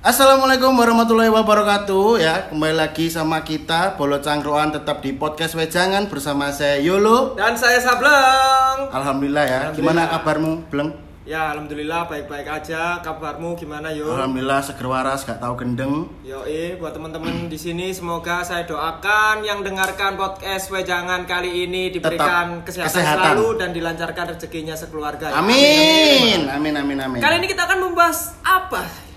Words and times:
Assalamualaikum 0.00 0.72
warahmatullahi 0.80 1.28
wabarakatuh 1.28 2.24
ya 2.24 2.48
kembali 2.48 2.72
lagi 2.72 3.12
sama 3.12 3.44
kita 3.44 4.00
Bolo 4.00 4.16
Cangkruan 4.16 4.72
tetap 4.72 5.04
di 5.04 5.12
podcast 5.12 5.52
Wejangan 5.52 6.08
bersama 6.08 6.48
saya 6.48 6.80
Yolo 6.80 7.36
Dan 7.36 7.52
saya 7.52 7.76
Sableng. 7.76 8.88
Alhamdulillah 8.88 9.44
ya 9.44 9.52
Alhamdulillah. 9.68 9.76
gimana 9.76 10.08
kabarmu 10.08 10.52
Bleng 10.72 10.90
Ya, 11.28 11.52
alhamdulillah 11.52 12.08
baik-baik 12.08 12.48
aja. 12.48 12.98
Kabarmu 13.04 13.54
gimana, 13.54 13.92
Yo? 13.92 14.08
Alhamdulillah 14.08 14.64
seger 14.64 14.88
waras 14.88 15.22
gak 15.22 15.36
tahu 15.36 15.52
gendeng 15.54 16.08
Yo, 16.24 16.48
buat 16.80 16.96
teman-teman 16.96 17.46
di 17.46 17.60
sini 17.60 17.92
semoga 17.92 18.40
saya 18.40 18.64
doakan 18.64 19.44
yang 19.44 19.60
dengarkan 19.60 20.16
podcast 20.16 20.72
Wejangan 20.72 21.28
kali 21.28 21.68
ini 21.68 21.92
diberikan 21.92 22.64
Tetap 22.64 22.88
kesehatan, 22.88 22.88
kesehatan. 22.88 23.24
selalu 23.36 23.46
dan 23.60 23.70
dilancarkan 23.70 24.24
rezekinya 24.32 24.72
sekeluarga. 24.72 25.36
Amin 25.36 26.48
Amin 26.48 26.72
amin 26.72 26.98
amin 26.98 27.20
Kali 27.20 27.36
ini 27.36 27.46
kita 27.46 27.68
akan 27.68 27.78
membahas 27.84 28.32
apa? 28.40 29.09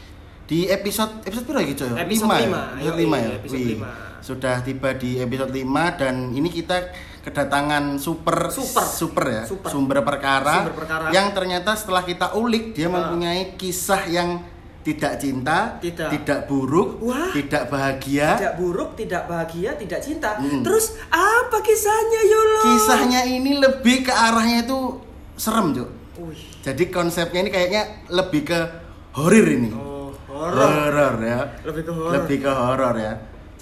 Di 0.44 0.68
episode 0.68 1.23
episode 1.23 1.46
berapa 1.46 1.64
gitu 1.64 1.84
ya? 1.86 1.96
Episode 2.00 2.27
Lima 2.27 2.36
lima. 2.38 2.59
ya? 2.59 2.67
Episode 2.73 2.94
Yoi, 2.94 3.05
5 3.05 3.17
ya. 3.17 3.31
episode 3.34 3.58
Wih, 3.58 3.67
lima. 3.73 3.90
Sudah 4.20 4.55
tiba 4.59 4.90
di 4.94 5.12
episode 5.17 5.52
5 5.52 6.00
dan 6.00 6.16
ini 6.31 6.48
kita 6.48 6.77
kedatangan 7.22 7.84
super 7.98 8.48
Super. 8.48 8.84
super 8.86 9.26
ya. 9.26 9.44
Super. 9.44 9.70
Sumber 9.70 9.98
perkara 10.02 10.55
Sumber 10.62 10.76
perkara. 10.76 11.05
yang 11.09 11.31
ternyata 11.31 11.72
setelah 11.73 12.03
kita 12.03 12.31
ulik 12.34 12.72
dia 12.72 12.88
Ah. 12.88 12.94
mempunyai 12.94 13.55
kisah 13.55 14.03
yang 14.05 14.44
tidak 14.84 15.16
cinta, 15.16 15.80
Tidak. 15.80 16.44
buruk, 16.44 17.00
Wah. 17.00 17.31
tidak 17.31 17.72
bahagia. 17.72 18.36
Tidak 18.36 18.55
buruk, 18.59 19.00
tidak 19.00 19.31
bahagia, 19.31 19.80
tidak 19.80 20.03
cinta. 20.03 20.36
Hmm. 20.36 20.59
Terus 20.59 21.00
apa 21.08 21.64
kisahnya, 21.64 22.22
Yolo? 22.22 22.59
Kisahnya 22.67 23.22
ini 23.23 23.64
lebih 23.64 24.03
ke 24.03 24.12
arahnya 24.12 24.67
itu 24.67 25.00
serem, 25.39 25.72
Cuk. 25.72 25.88
Jadi 26.59 26.91
konsepnya 26.91 27.39
ini 27.39 27.50
kayaknya 27.50 27.81
lebih 28.12 28.44
ke 28.44 28.59
horor 29.16 29.48
ini. 29.48 29.72
Oh, 29.72 29.83
horor. 30.43 30.67
Horor 30.67 31.15
ya. 31.23 31.39
Lebih 31.63 31.83
ke 31.88 31.91
horor. 31.95 32.11
Lebih 32.20 32.38
ke 32.43 32.52
horor 32.52 32.95
ya. 32.99 33.13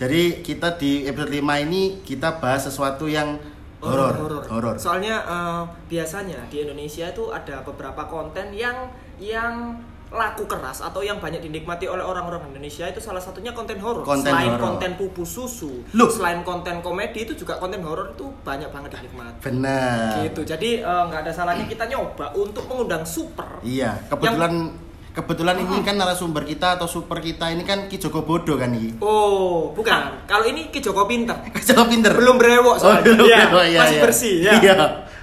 Jadi 0.02 0.42
kita 0.42 0.82
di 0.82 1.06
episode 1.06 1.30
5 1.30 1.66
ini 1.70 2.02
kita 2.02 2.42
bahas 2.42 2.66
sesuatu 2.66 3.06
yang 3.06 3.38
horor. 3.86 4.46
horor. 4.50 4.76
Soalnya 4.82 5.22
eh, 5.26 5.62
biasanya 5.90 6.42
di 6.50 6.66
Indonesia 6.66 7.06
itu 7.10 7.30
ada 7.30 7.62
beberapa 7.62 8.10
konten 8.10 8.50
yang 8.54 8.90
yang 9.22 9.78
laku 10.12 10.44
keras 10.44 10.84
atau 10.84 11.00
yang 11.00 11.24
banyak 11.24 11.40
dinikmati 11.40 11.88
oleh 11.88 12.04
orang-orang 12.04 12.52
Indonesia 12.52 12.84
itu 12.84 13.00
salah 13.00 13.24
satunya 13.24 13.56
konten 13.56 13.80
horor. 13.80 14.04
Selain 14.04 14.60
horor. 14.60 14.60
konten 14.60 15.00
pupu 15.00 15.24
susu, 15.24 15.88
Loh. 15.96 16.12
selain 16.12 16.44
konten 16.44 16.84
komedi 16.84 17.24
itu 17.24 17.34
juga 17.40 17.56
konten 17.56 17.80
horor 17.80 18.12
itu 18.12 18.28
banyak 18.44 18.68
banget 18.76 19.00
dinikmati. 19.00 19.40
Benar. 19.40 20.28
Gitu. 20.28 20.42
Jadi 20.44 20.84
eh, 20.84 21.04
nggak 21.08 21.22
ada 21.24 21.32
salahnya 21.32 21.64
kita 21.64 21.88
nyoba 21.88 22.36
untuk 22.36 22.68
mengundang 22.68 23.08
super. 23.08 23.64
Iya, 23.64 24.04
kebetulan 24.12 24.76
kebetulan 25.12 25.60
ini 25.60 25.82
kan 25.82 25.96
narasumber 25.96 26.44
kita 26.44 26.76
atau 26.76 26.86
super 26.86 27.20
kita 27.20 27.48
ini 27.48 27.62
kan 27.62 27.86
Ki 27.86 27.96
Joko 27.96 28.22
Bodo 28.22 28.56
kan 28.56 28.72
ini. 28.72 28.96
Oh, 28.98 29.72
bukan. 29.72 30.24
Kalau 30.24 30.44
ini 30.44 30.68
Ki 30.68 30.80
Joko 30.80 31.04
pinter. 31.04 31.36
Ki 31.54 31.62
Joko 31.62 31.86
pinter. 31.86 32.12
Belum 32.12 32.36
brewok 32.36 32.76
Oh, 32.76 32.82
soalnya. 32.82 33.04
belum. 33.06 33.26
Iya, 33.26 33.40
Oh, 33.50 33.62
iya, 33.62 33.80
masih 33.82 33.94
iya. 33.94 34.02
bersih 34.02 34.36
ya. 34.40 34.52
Iya. 34.58 34.76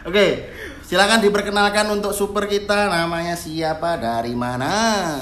Oke. 0.04 0.26
Silakan 0.82 1.20
diperkenalkan 1.20 1.84
untuk 1.90 2.12
super 2.12 2.44
kita 2.44 2.88
namanya 2.88 3.36
siapa 3.36 4.00
dari 4.00 4.32
mana? 4.32 4.72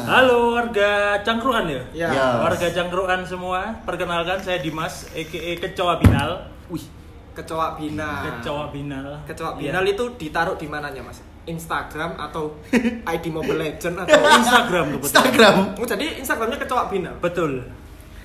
Halo 0.06 0.54
warga 0.54 1.18
Cangkruan 1.20 1.66
ya? 1.66 1.82
Ya. 1.90 2.08
Ya. 2.08 2.26
Warga 2.38 2.70
Cangkruan 2.70 3.26
semua, 3.26 3.82
perkenalkan 3.82 4.38
saya 4.38 4.62
Dimas, 4.62 5.10
a.k.a. 5.10 5.58
Kecoa 5.58 5.98
Binal. 5.98 6.54
Wih, 6.70 6.86
Kecoa 7.34 7.74
Bina. 7.74 8.38
Kecoa 8.38 8.70
Binal. 8.70 9.26
Kecoa 9.26 9.58
Iya. 9.58 9.74
Binal 9.74 9.84
itu 9.86 10.06
ditaruh 10.14 10.54
di 10.54 10.66
mananya 10.66 11.02
mas? 11.02 11.18
Instagram 11.46 12.18
atau 12.18 12.58
ID 13.14 13.30
Mobile 13.30 13.56
Legend 13.56 14.02
atau 14.02 14.18
Instagram 14.42 14.84
betul. 14.92 15.06
Instagram. 15.06 15.54
Oh, 15.74 15.86
jadi 15.86 16.06
Instagramnya 16.18 16.58
Kecoa 16.58 16.84
Binal. 16.86 17.14
Betul. 17.18 17.64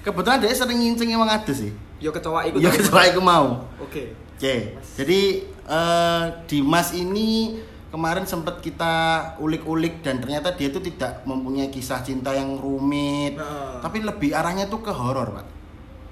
Kebetulan 0.02 0.42
dia 0.42 0.50
sering 0.52 0.78
nginceng 0.78 1.10
emang 1.10 1.30
ada 1.30 1.54
sih. 1.54 1.70
Yo 1.98 2.10
Kecoa 2.10 2.50
ikut. 2.50 2.58
Ya 2.58 2.70
kecuali 2.70 3.08
aku 3.10 3.22
mau. 3.22 3.66
Oke. 3.78 4.18
Oke, 4.34 4.74
jadi 4.98 5.22
eh, 5.46 6.24
Dimas 6.46 6.90
ini 6.92 7.62
kemarin 7.88 8.26
sempat 8.26 8.58
kita 8.58 8.94
ulik-ulik 9.38 10.02
dan 10.02 10.18
ternyata 10.18 10.50
dia 10.52 10.74
itu 10.74 10.82
tidak 10.82 11.22
mempunyai 11.24 11.70
kisah 11.70 12.02
cinta 12.02 12.34
yang 12.34 12.58
rumit, 12.58 13.38
Nah. 13.38 13.78
tapi 13.78 14.02
lebih 14.02 14.34
arahnya 14.34 14.66
tuh 14.66 14.82
ke 14.82 14.90
horor, 14.90 15.30
Pak. 15.30 15.46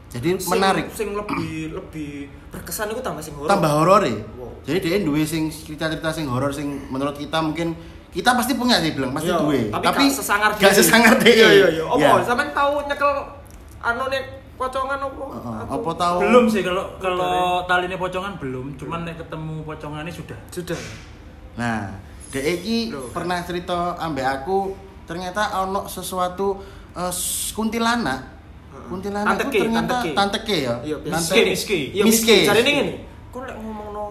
Jadi 0.09 0.35
Sing- 0.35 0.49
menarik, 0.51 0.89
Sing 0.89 1.13
lebih 1.13 1.45
lebih 1.71 2.11
berkesan 2.49 2.89
itu 2.89 2.97
tambah 2.99 3.21
sing 3.21 3.33
horor. 3.33 3.45
tambah 3.47 3.69
horor 3.71 4.01
ya. 4.01 4.17
Wow. 4.33 4.49
Jadi 4.63 4.77
dia 4.81 4.97
duwe 4.99 5.21
sing 5.21 5.47
cerita-cerita 5.47 6.09
sing 6.09 6.25
horor 6.25 6.49
sing 6.49 6.65
menurut 6.87 7.13
kita 7.13 7.37
mungkin 7.39 7.77
kita 8.09 8.33
pasti 8.33 8.53
punya 8.53 8.77
sih 8.79 8.91
bilang 8.91 9.13
pasti 9.13 9.29
Iya, 9.29 9.37
duwe. 9.37 9.69
Tapi, 9.69 9.85
gak 10.01 10.09
sesangar 10.11 10.49
gak 10.51 10.73
sesangar 10.73 11.13
dia. 11.15 11.29
Iya 11.31 11.49
iya 11.51 11.67
iya. 11.71 11.83
Apa? 11.85 12.01
Ya. 12.01 12.13
Sampean 12.23 12.49
tahu 12.51 12.81
nyekel 12.83 13.11
anu 13.79 14.03
nih 14.07 14.21
pocongan 14.55 14.99
Aku- 14.99 15.29
apa 15.69 15.91
tahu? 15.95 16.17
Belum 16.19 16.45
sih 16.45 16.61
kalau 16.61 16.97
kalau 16.97 17.33
talinya 17.63 17.95
pocongan 17.95 18.33
belum, 18.35 18.75
cuman 18.75 19.05
nek 19.05 19.15
ketemu 19.15 19.61
pocongannya 19.63 20.09
sudah. 20.09 20.35
Sudah. 20.49 20.79
Nah, 21.55 21.93
dek 22.27 22.43
iki 22.57 22.89
Loh. 22.89 23.07
pernah 23.09 23.39
cerita 23.39 23.93
ambek 23.95 24.25
aku 24.25 24.73
ternyata 25.05 25.53
ono 25.61 25.85
sesuatu 25.85 26.57
s- 27.07 27.53
kuntilanak. 27.53 28.38
Kuntilanak 28.87 29.27
Tante 29.35 29.43
K, 29.49 29.55
ternyata 29.59 29.95
Tante 29.99 30.07
K. 30.07 30.15
tante 30.15 30.39
K 30.45 30.49
ya. 30.55 30.73
Iya, 30.81 30.95
biasa. 31.01 31.31
Tante- 31.35 31.49
Miski. 31.51 31.79
Iya, 31.91 32.03
Miski. 32.05 32.35
miski. 32.35 32.47
Cari 32.47 32.59
ini 32.63 32.71
ngene. 32.77 32.93
Kok 33.29 33.41
lek 33.45 33.57
ngomongno 33.59 34.05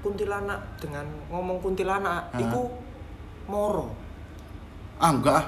kuntilanak 0.00 0.60
dengan 0.76 1.06
ngomong 1.28 1.58
kuntilanak, 1.60 2.20
Hah? 2.30 2.40
iku 2.40 2.62
moro. 3.46 3.86
Ah 4.96 5.10
enggak 5.10 5.36
ah. 5.36 5.46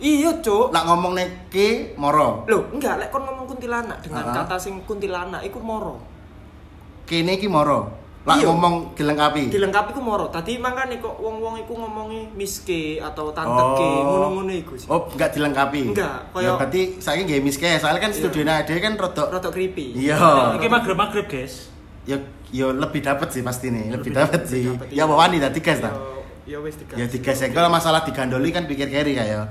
Iya, 0.00 0.32
Cuk. 0.40 0.72
Nak 0.72 0.84
ngomong 0.88 1.12
nek 1.12 1.52
K 1.52 1.56
moro. 1.94 2.48
Loh, 2.48 2.72
enggak, 2.72 2.96
lek 2.96 3.08
kon 3.12 3.22
ngomong 3.22 3.44
kuntilanak 3.46 4.00
dengan 4.00 4.32
Ah. 4.32 4.34
kata 4.42 4.56
sing 4.56 4.80
kuntilanak 4.88 5.44
iku 5.44 5.60
moro. 5.60 6.00
Kene 7.04 7.36
iki 7.36 7.46
moro. 7.46 7.99
Lah 8.20 8.36
Iya. 8.36 8.52
ngomong 8.52 8.92
dilengkapi. 8.92 9.48
Dilengkapi 9.48 9.90
ku 9.90 10.04
moro. 10.04 10.28
Tadi 10.28 10.60
makane 10.60 11.00
kok 11.00 11.16
wong-wong 11.16 11.56
iku 11.58 11.72
ngomongi 11.72 12.28
miske 12.36 13.00
atau 13.00 13.32
tante 13.32 13.48
Oh. 13.56 13.72
ke, 13.72 13.86
ngono-ngono 14.04 14.52
iku 14.52 14.76
sih. 14.76 14.84
Oh, 14.86 15.08
enggak 15.08 15.32
dilengkapi. 15.32 15.96
Enggak, 15.96 16.16
Ya 16.20 16.30
koyo- 16.30 16.58
berarti 16.60 17.00
saya 17.00 17.24
nggak 17.24 17.40
miske, 17.40 17.80
soalnya 17.80 17.96
kan 17.98 18.12
Iya. 18.12 18.18
studio 18.20 18.42
ade 18.44 18.74
kan 18.76 18.92
rodok 18.94 19.26
Rada 19.30 19.48
creepy. 19.48 19.96
Iya. 19.96 20.20
Iki 20.54 20.68
maghrib-maghrib, 20.68 21.26
guys. 21.26 21.72
ya 22.02 22.16
yo 22.50 22.72
lebih 22.72 23.00
dapat 23.00 23.28
sih 23.30 23.40
pasti 23.40 23.68
nih, 23.68 23.88
lebih 23.88 24.10
Lebih 24.10 24.12
dapat 24.12 24.40
sih. 24.44 24.64
dapet, 24.66 24.88
Ya 24.90 24.94
iya. 24.96 25.04
bawaan 25.06 25.30
nih 25.30 25.40
tadi 25.40 25.58
guys 25.58 25.78
Ya, 25.78 25.84
lah. 25.86 25.92
ya 26.44 26.58
wis 26.58 26.74
digas. 26.76 26.96
Ya 26.96 27.06
tiga 27.06 27.32
ya. 27.32 27.46
Kalau 27.48 27.68
masalah 27.70 28.00
digandoli 28.02 28.50
kan 28.50 28.64
pikir 28.64 28.88
keri 28.90 29.12
kayak 29.14 29.48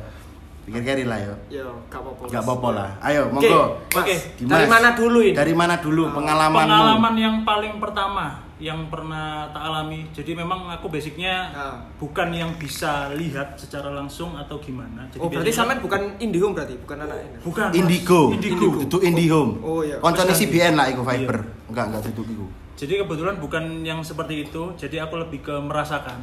pikir 0.62 0.81
keri 0.84 1.03
lah 1.06 1.18
yo. 1.18 1.34
Ya, 1.50 1.66
gak 1.90 1.97
apa-apa. 1.97 2.24
Gak 2.28 2.41
apa-apa 2.44 2.69
lah. 2.69 2.90
Ayo, 3.02 3.34
monggo. 3.34 3.81
Mas, 3.90 3.97
Oke. 3.97 4.16
Dari 4.44 4.68
mana 4.68 4.94
dulu 4.94 5.19
ini? 5.24 5.34
Dari 5.34 5.53
mana 5.53 5.75
dulu 5.75 6.06
Ah, 6.06 6.13
pengalamanmu? 6.13 6.69
Pengalaman 6.69 7.13
yang 7.16 7.35
paling 7.41 7.74
pertama 7.79 8.25
yang 8.59 8.88
pernah 8.88 9.47
tak 9.50 9.64
alami. 9.64 10.03
Jadi 10.12 10.36
memang 10.36 10.68
aku 10.68 10.88
basicnya 10.88 11.47
Ah. 11.50 11.80
bukan 11.96 12.28
yang 12.30 12.52
bisa 12.53 13.08
lihat 13.09 13.56
secara 13.56 13.88
langsung 13.90 14.36
atau 14.36 14.59
gimana. 14.59 15.08
Jadi 15.08 15.20
Oh, 15.20 15.31
berarti 15.31 15.47
sampean 15.50 15.80
bukan 15.80 16.20
Indihome 16.20 16.52
berarti, 16.53 16.75
bukan 16.78 16.97
anak 17.00 17.18
ini. 17.18 17.38
bukan 17.40 17.66
Mas. 17.66 17.78
Indigo. 17.78 18.22
Indigo. 18.30 18.68
Itu 18.78 18.97
Indihome. 19.00 19.52
Oh, 19.59 19.80
iya. 19.80 19.96
Koncone 19.97 20.30
Mas 20.30 20.38
CBN 20.38 20.75
lah 20.75 20.86
iku 20.88 21.02
Iya. 21.02 21.09
Viber. 21.24 21.38
Enggak, 21.68 21.86
enggak 21.88 22.02
itu 22.06 22.22
iku. 22.22 22.46
Jadi 22.75 22.94
kebetulan 22.97 23.36
bukan 23.38 23.64
yang 23.81 24.00
seperti 24.02 24.46
itu. 24.46 24.64
Jadi 24.76 24.96
aku 24.97 25.16
lebih 25.18 25.40
ke 25.41 25.56
merasakan. 25.58 26.20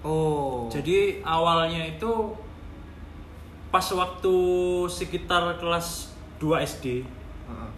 Oh. 0.00 0.68
Jadi 0.68 1.20
awalnya 1.20 1.88
itu 1.88 2.36
pas 3.68 3.84
waktu 3.84 4.34
sekitar 4.86 5.56
kelas 5.56 6.12
2 6.38 6.60
SD. 6.60 7.04
Heeh. 7.44 7.70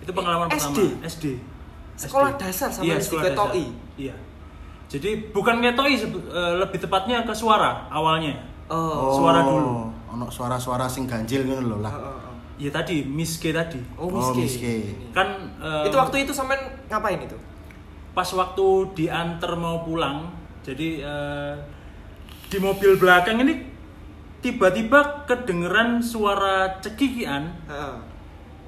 Itu 0.00 0.10
pengalaman 0.10 0.46
Eh, 0.46 0.52
pertama. 0.52 0.74
SD? 0.74 0.78
SD. 1.02 1.24
Sekolah 1.94 2.34
SD. 2.34 2.40
dasar 2.42 2.68
sama 2.68 2.84
iya, 2.84 2.96
sekolah 2.98 3.22
ketoi? 3.24 3.64
dasar. 3.64 3.94
Iya. 3.94 4.14
Jadi 4.86 5.10
bukan 5.30 5.56
ketoi 5.58 5.94
eh, 5.96 6.52
lebih 6.58 6.78
tepatnya 6.78 7.22
ke 7.22 7.32
suara 7.32 7.86
awalnya. 7.88 8.34
Oh. 8.66 9.14
Suara 9.14 9.42
dulu. 9.42 9.90
Ono 10.14 10.26
suara-suara 10.30 10.86
sing 10.86 11.06
ganjil 11.06 11.42
ngono 11.44 11.62
lho 11.66 11.76
lah. 11.82 11.90
Heeh, 11.90 12.06
heeh. 12.06 12.34
Ya 12.54 12.70
tadi 12.70 13.02
Miss 13.02 13.42
K 13.42 13.50
tadi. 13.50 13.82
Oh, 13.98 14.06
Oh, 14.06 14.30
miskin. 14.30 14.46
miskin. 14.46 15.10
Kan 15.10 15.26
eh, 15.58 15.86
Itu 15.86 15.96
waktu 15.96 16.22
itu 16.22 16.30
sampean 16.30 16.60
ngapain 16.86 17.18
itu? 17.18 17.34
pas 18.14 18.30
waktu 18.30 18.66
diantar 18.94 19.58
mau 19.58 19.82
pulang. 19.82 20.30
Jadi 20.62 21.02
eh, 21.02 21.54
di 22.46 22.58
mobil 22.62 22.94
belakang 22.94 23.42
ini 23.42 23.58
tiba-tiba 24.38 25.26
kedengeran 25.26 25.98
suara 25.98 26.78
cekikian 26.78 27.42
Heeh. 27.66 27.96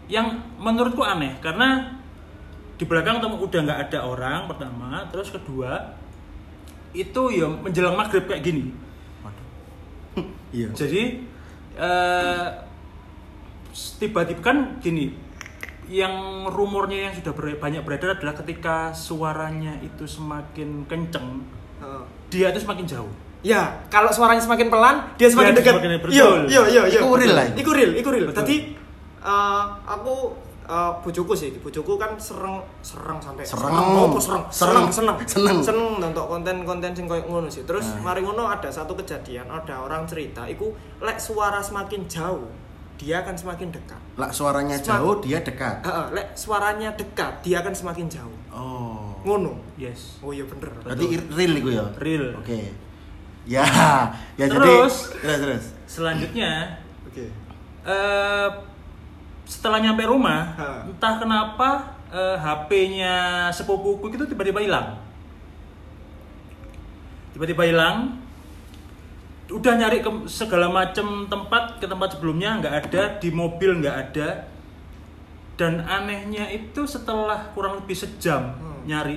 yang 0.09 0.35
menurutku 0.59 1.01
aneh 1.01 1.39
karena 1.39 1.95
di 2.77 2.85
belakang 2.85 3.19
tem- 3.19 3.41
udah 3.41 3.61
nggak 3.63 3.81
ada 3.89 3.99
orang 4.03 4.41
pertama 4.47 5.05
terus 5.09 5.29
kedua 5.29 5.97
itu 6.93 7.23
ya 7.31 7.49
menjelang 7.49 7.97
maghrib 7.97 8.25
kayak 8.25 8.43
gini 8.43 8.73
Iya. 10.49 10.73
jadi 10.73 11.03
eh, 11.77 12.47
tiba-tiba 13.99 14.41
kan 14.41 14.57
gini 14.79 15.13
yang 15.87 16.13
rumornya 16.49 17.11
yang 17.11 17.15
sudah 17.15 17.31
ber- 17.31 17.61
banyak 17.61 17.85
beredar 17.85 18.17
adalah 18.17 18.33
ketika 18.35 18.91
suaranya 18.91 19.77
itu 19.79 20.03
semakin 20.03 20.83
kenceng 20.85 21.45
Heeh. 21.79 22.03
dia 22.29 22.51
itu 22.51 22.61
semakin 22.61 22.87
jauh 22.87 23.13
Ya, 23.45 23.79
kalau 23.87 24.11
suaranya 24.11 24.43
semakin 24.43 24.67
pelan, 24.67 25.07
dia 25.15 25.31
semakin 25.31 25.55
dia 25.55 25.63
dekat. 25.63 25.79
Iya, 26.11 26.51
iya, 26.51 26.63
iya, 26.67 26.83
iya. 26.91 26.99
Iku 26.99 27.15
real 27.15 27.31
lah. 27.31 27.47
Iku 27.55 27.71
real, 27.71 27.95
iku 27.95 28.09
real. 28.11 28.27
Tadi 28.35 28.75
eh, 29.23 29.65
aku 29.87 30.35
eh, 30.67 30.93
bojoku 30.99 31.33
sih, 31.33 31.55
bojoku 31.57 31.95
kan 31.95 32.15
sereng 32.17 32.59
sereng 32.81 33.17
sampai 33.17 33.43
Sereng. 33.43 33.71
apa 33.71 34.19
sereng? 34.19 34.45
Sereng, 34.49 34.87
Sereng. 34.87 34.87
seneng. 34.91 35.17
Seneng. 35.25 35.59
Seneng 35.61 35.89
untuk 36.05 36.27
konten-konten 36.27 36.91
sing 36.91 37.07
koyo 37.07 37.23
ngono 37.23 37.47
sih. 37.47 37.63
Terus 37.63 37.87
Nah. 37.95 38.03
mari 38.05 38.21
ngono 38.21 38.45
ada 38.45 38.67
satu 38.67 38.93
kejadian, 38.95 39.47
ada 39.47 39.79
orang 39.79 40.03
cerita, 40.05 40.43
iku 40.45 40.71
lek 40.99 41.17
suara 41.17 41.59
semakin 41.59 42.05
jauh, 42.05 42.51
dia 42.95 43.21
akan 43.21 43.35
semakin 43.35 43.71
dekat. 43.71 44.01
Lah 44.15 44.29
suaranya 44.29 44.75
Semak- 44.75 44.99
jauh, 44.99 45.15
dia 45.21 45.39
dekat. 45.39 45.81
Heeh, 45.81 46.07
lek 46.13 46.29
suaranya 46.35 46.91
dekat, 46.93 47.33
dia 47.41 47.61
akan 47.61 47.73
semakin 47.73 48.07
jauh. 48.09 48.37
Oh. 48.49 49.15
Ngono. 49.23 49.59
Yes. 49.77 50.19
Oh 50.19 50.31
iya 50.31 50.43
bener. 50.43 50.71
Berarti 50.81 51.05
real 51.29 51.53
iku 51.57 51.69
ya? 51.69 51.85
Real. 51.97 52.35
Oke. 52.37 52.75
Ya, 53.45 53.63
ya 54.39 54.47
Terus? 54.47 55.15
jadi 55.15 55.23
terus 55.23 55.39
terus. 55.39 55.65
Selanjutnya 55.87 56.67
Oke. 57.07 57.31
eh 57.85 58.49
setelah 59.47 59.79
nyampe 59.79 60.03
rumah, 60.03 60.53
Ha. 60.53 60.67
entah 60.85 61.15
kenapa 61.17 61.69
eh, 62.07 62.37
HP-nya 62.37 63.15
sepupuku 63.49 64.11
itu 64.11 64.27
tiba-tiba 64.27 64.59
hilang. 64.59 64.95
Tiba-tiba 67.33 67.63
hilang. 67.65 68.17
Udah 69.47 69.75
nyari 69.75 70.01
ke 70.01 70.11
segala 70.27 70.67
macam 70.67 71.25
tempat 71.25 71.79
ke 71.79 71.87
tempat 71.87 72.09
sebelumnya 72.13 72.59
nggak 72.59 72.75
ada, 72.85 73.03
di 73.17 73.31
mobil 73.31 73.79
nggak 73.79 73.97
ada. 74.05 74.29
Dan 75.55 75.81
anehnya 75.81 76.47
itu 76.47 76.83
setelah 76.85 77.49
kurang 77.53 77.81
lebih 77.81 77.95
sejam 77.95 78.53
Hmm. 78.53 78.83
nyari, 78.85 79.17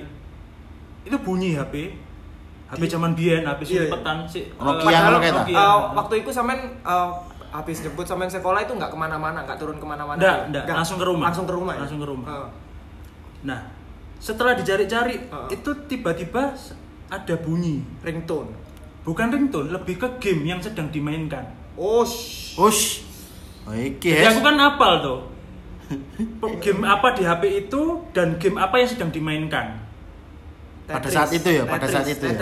itu 1.02 1.16
bunyi 1.16 1.52
HP. 1.52 1.92
HP 2.70 2.80
Di- 2.80 2.90
zaman 2.90 3.12
biyen, 3.12 3.42
HP 3.42 3.60
Iya, 3.60 3.66
iya. 3.66 3.80
simpetan 3.84 4.18
sih. 4.24 4.44
Nokia 4.54 4.88
eh? 4.88 5.30
Nokia. 5.32 5.58
Eh, 5.58 5.78
waktu 5.92 6.14
itu 6.18 6.30
sampean 6.30 6.60
eh, 6.76 7.08
habis 7.50 7.82
jemput 7.82 8.06
sampean 8.06 8.30
sekolah 8.30 8.62
itu 8.62 8.72
nggak 8.74 8.90
ke 8.90 8.98
mana-mana, 8.98 9.42
nggak 9.42 9.58
turun 9.58 9.76
ke 9.78 9.86
mana-mana. 9.86 10.18
Nggak, 10.18 10.38
ya? 10.50 10.62
nggak, 10.64 10.76
langsung 10.78 10.98
ke 10.98 11.06
rumah. 11.06 11.26
Langsung 11.30 11.46
ke 11.46 11.54
rumah. 11.54 11.72
ya? 11.74 11.80
Langsung 11.82 12.00
ke 12.00 12.06
rumah. 12.06 12.26
Nah, 13.42 13.60
setelah 14.20 14.52
dicari-cari 14.54 15.16
Heeh. 15.16 15.48
itu 15.54 15.70
tiba-tiba 15.90 16.54
ada 17.10 17.34
bunyi. 17.42 17.82
ringtone. 18.06 18.52
Bukan 19.02 19.26
ringtone, 19.32 19.72
lebih 19.72 19.98
ke 19.98 20.08
game 20.22 20.46
yang 20.46 20.60
sedang 20.62 20.92
dimainkan. 20.92 21.42
Oh, 21.74 22.04
sh- 22.04 22.54
Ush. 22.60 23.02
Oh, 23.64 23.72
Jadi 23.72 24.02
ya. 24.04 24.30
aku 24.30 24.40
kan 24.44 24.56
apal 24.56 25.00
tuh. 25.00 25.20
game 26.64 26.86
apa 26.86 27.18
di 27.18 27.26
HP 27.26 27.66
itu 27.66 27.82
dan 28.14 28.38
game 28.38 28.56
apa 28.60 28.78
yang 28.78 28.88
sedang 28.88 29.10
dimainkan. 29.10 29.74
Pada 30.86 31.02
Tetris. 31.02 31.14
saat 31.14 31.30
itu 31.34 31.48
ya, 31.50 31.62
pada 31.66 31.86
Tetris, 31.86 31.94
saat 31.94 32.08
itu 32.10 32.24
ya? 32.26 32.36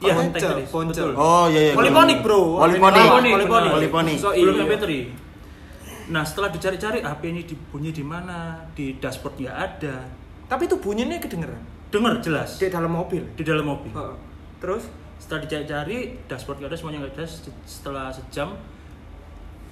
Iya, 0.00 0.14
Poncel, 0.14 0.56
poncel. 0.64 1.06
betul. 1.06 1.12
Oh 1.14 1.44
iya 1.46 1.60
iya. 1.62 1.72
Polyphonic, 1.72 2.18
bro. 2.20 2.56
Polyphonic. 2.58 3.00
Polyphonic, 3.00 3.30
Polyphonic. 3.30 3.48
benar. 3.62 3.76
Polyphonic. 3.76 4.16
So, 4.16 4.28
Belum 4.32 4.54
iya. 4.56 4.64
MP3. 4.66 4.86
Nah, 6.08 6.22
setelah 6.24 6.48
dicari-cari 6.48 6.98
HP 7.00 7.22
ini 7.28 7.42
dibunyi 7.44 7.90
di 7.90 8.02
mana? 8.02 8.38
Di 8.72 8.96
dashboard 8.96 9.36
nggak 9.38 9.56
ada. 9.56 9.96
Tapi 10.48 10.62
itu 10.64 10.76
bunyinya 10.76 11.16
kedengeran 11.16 11.60
Dengar 11.86 12.18
jelas 12.18 12.56
di 12.56 12.66
dalam 12.66 12.90
mobil. 12.90 13.22
di 13.34 13.42
dalam 13.42 13.62
mobil. 13.64 13.90
Heeh. 13.90 14.14
Terus 14.58 14.88
setelah 15.16 15.44
dicari-cari 15.44 16.16
dashboard 16.24 16.58
nggak 16.58 16.70
ada 16.70 16.76
semuanya 16.76 16.98
nggak 17.00 17.14
ada 17.14 17.26
Se- 17.26 17.54
setelah 17.62 18.08
sejam 18.08 18.56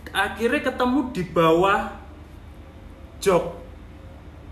akhirnya 0.09 0.63
ketemu 0.63 1.01
di 1.11 1.23
bawah 1.27 1.81
jok 3.19 3.45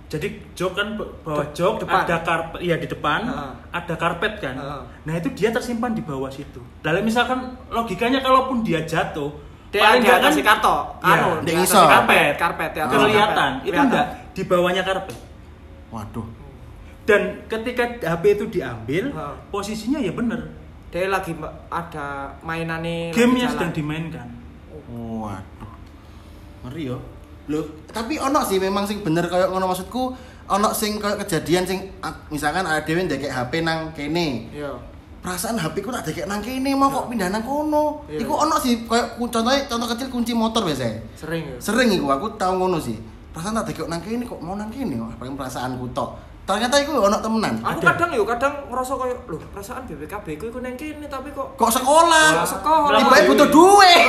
jadi 0.07 0.27
jok 0.53 0.73
kan 0.73 0.95
bawah 0.97 1.47
jok 1.51 1.83
depan. 1.83 2.03
ada 2.03 2.17
karpet 2.21 2.61
iya 2.61 2.77
di 2.77 2.87
depan 2.87 3.27
Ha. 3.27 3.51
ada 3.73 3.95
karpet 3.95 4.39
kan 4.39 4.55
Ha. 4.55 4.79
nah 5.03 5.13
itu 5.13 5.29
dia 5.33 5.51
tersimpan 5.51 5.91
di 5.91 6.01
bawah 6.01 6.29
situ 6.29 6.63
lalu 6.81 7.05
misalkan 7.05 7.39
logikanya 7.69 8.21
kalaupun 8.21 8.63
dia 8.63 8.83
jatuh 8.83 9.35
dia 9.67 9.83
paling 9.83 10.01
nggak 10.01 10.19
kan 10.21 10.31
si 10.31 10.41
karto, 10.41 10.77
Iya, 11.01 11.11
anu, 11.13 11.29
di 11.43 11.51
atas 11.53 11.69
si 11.69 11.77
karpet, 11.77 12.33
karpet, 12.37 12.71
si 12.71 12.79
kelihatan 12.79 12.87
karpet. 12.87 13.03
itu 13.59 13.67
Kelihatan. 13.67 13.85
enggak 13.85 14.07
di 14.31 14.43
bawahnya 14.45 14.83
karpet 14.83 15.17
Waduh. 15.89 16.27
dan 17.03 17.21
ketika 17.45 17.85
HP 18.01 18.25
itu 18.33 18.45
diambil 18.53 19.05
Ha. 19.13 19.27
posisinya 19.49 19.99
ya 19.99 20.11
bener 20.11 20.41
Dia 20.87 21.11
lagi 21.11 21.35
ada 21.69 22.07
mainannya 22.41 23.11
lagi 23.11 23.17
gamenya 23.17 23.43
jalan. 23.43 23.53
sedang 23.53 23.73
dimainkan 23.75 24.29
Waduh. 24.87 25.73
Ngeri 26.63 26.83
yo. 26.85 26.99
Loh, 27.47 27.63
tapi 27.87 28.19
ono 28.19 28.43
sih 28.43 28.59
memang 28.59 28.83
sing 28.85 29.01
bener 29.01 29.31
kayak 29.31 29.49
ngono 29.49 29.71
maksudku 29.71 30.11
ono 30.47 30.69
sing 30.75 30.99
kayak 30.99 31.23
kejadian 31.23 31.63
sing 31.63 31.79
ah, 32.03 32.11
misalkan 32.27 32.67
ada 32.67 32.83
dhewe 32.83 33.07
ndekek 33.07 33.31
HP 33.31 33.63
nang 33.63 33.95
kene. 33.95 34.51
Iya. 34.51 34.75
Perasaan 35.23 35.59
HP 35.59 35.83
ku 35.83 35.91
tak 35.91 36.11
dekek 36.11 36.27
nang 36.27 36.43
kene 36.43 36.75
mau 36.75 36.91
kok 36.91 37.07
pindah 37.07 37.31
nang 37.31 37.43
kono. 37.43 38.03
Iya. 38.07 38.27
Iku 38.27 38.35
ono 38.35 38.59
sih 38.59 38.83
kayak 38.83 39.15
contohnya 39.19 39.63
contoh 39.67 39.87
kecil 39.95 40.09
kunci 40.11 40.33
motor 40.35 40.67
biasa. 40.67 40.87
Sering 41.15 41.43
ya. 41.55 41.57
Sering 41.63 41.89
iku 41.95 42.07
aku 42.11 42.35
tau 42.35 42.55
ngono 42.59 42.83
sih. 42.83 42.99
Perasaan 43.31 43.59
tak 43.63 43.75
dekek 43.75 43.87
nang 43.87 44.03
kene 44.03 44.27
kok 44.27 44.43
mau 44.43 44.59
nang 44.59 44.71
kene. 44.71 44.99
Wah, 44.99 45.15
paling 45.15 45.39
perasaanku 45.39 45.87
tok. 45.95 46.19
Ternyata 46.47 46.79
iku 46.79 46.95
ono 46.99 47.19
temenan. 47.19 47.59
Aku 47.59 47.83
Ada. 47.83 47.95
kadang 47.95 48.11
yo 48.15 48.23
kadang 48.23 48.55
ngerasa 48.71 48.95
kayak 48.95 49.19
loh 49.27 49.39
perasaan 49.51 49.83
BPKB 49.83 50.27
ku 50.39 50.45
iku 50.47 50.59
neng 50.63 50.79
kene 50.79 51.11
tapi 51.11 51.35
kok 51.35 51.59
Kok 51.59 51.71
sekolah? 51.75 52.43
Kok 52.43 52.51
sekolah. 52.59 52.99
Tiba 53.03 53.17
butuh 53.27 53.49
duit. 53.51 54.07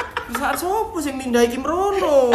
Perasaan 0.30 0.54
sopo 0.54 0.96
sing 0.98 1.14
mindah 1.14 1.42
iki 1.42 1.58
mrono. 1.58 2.30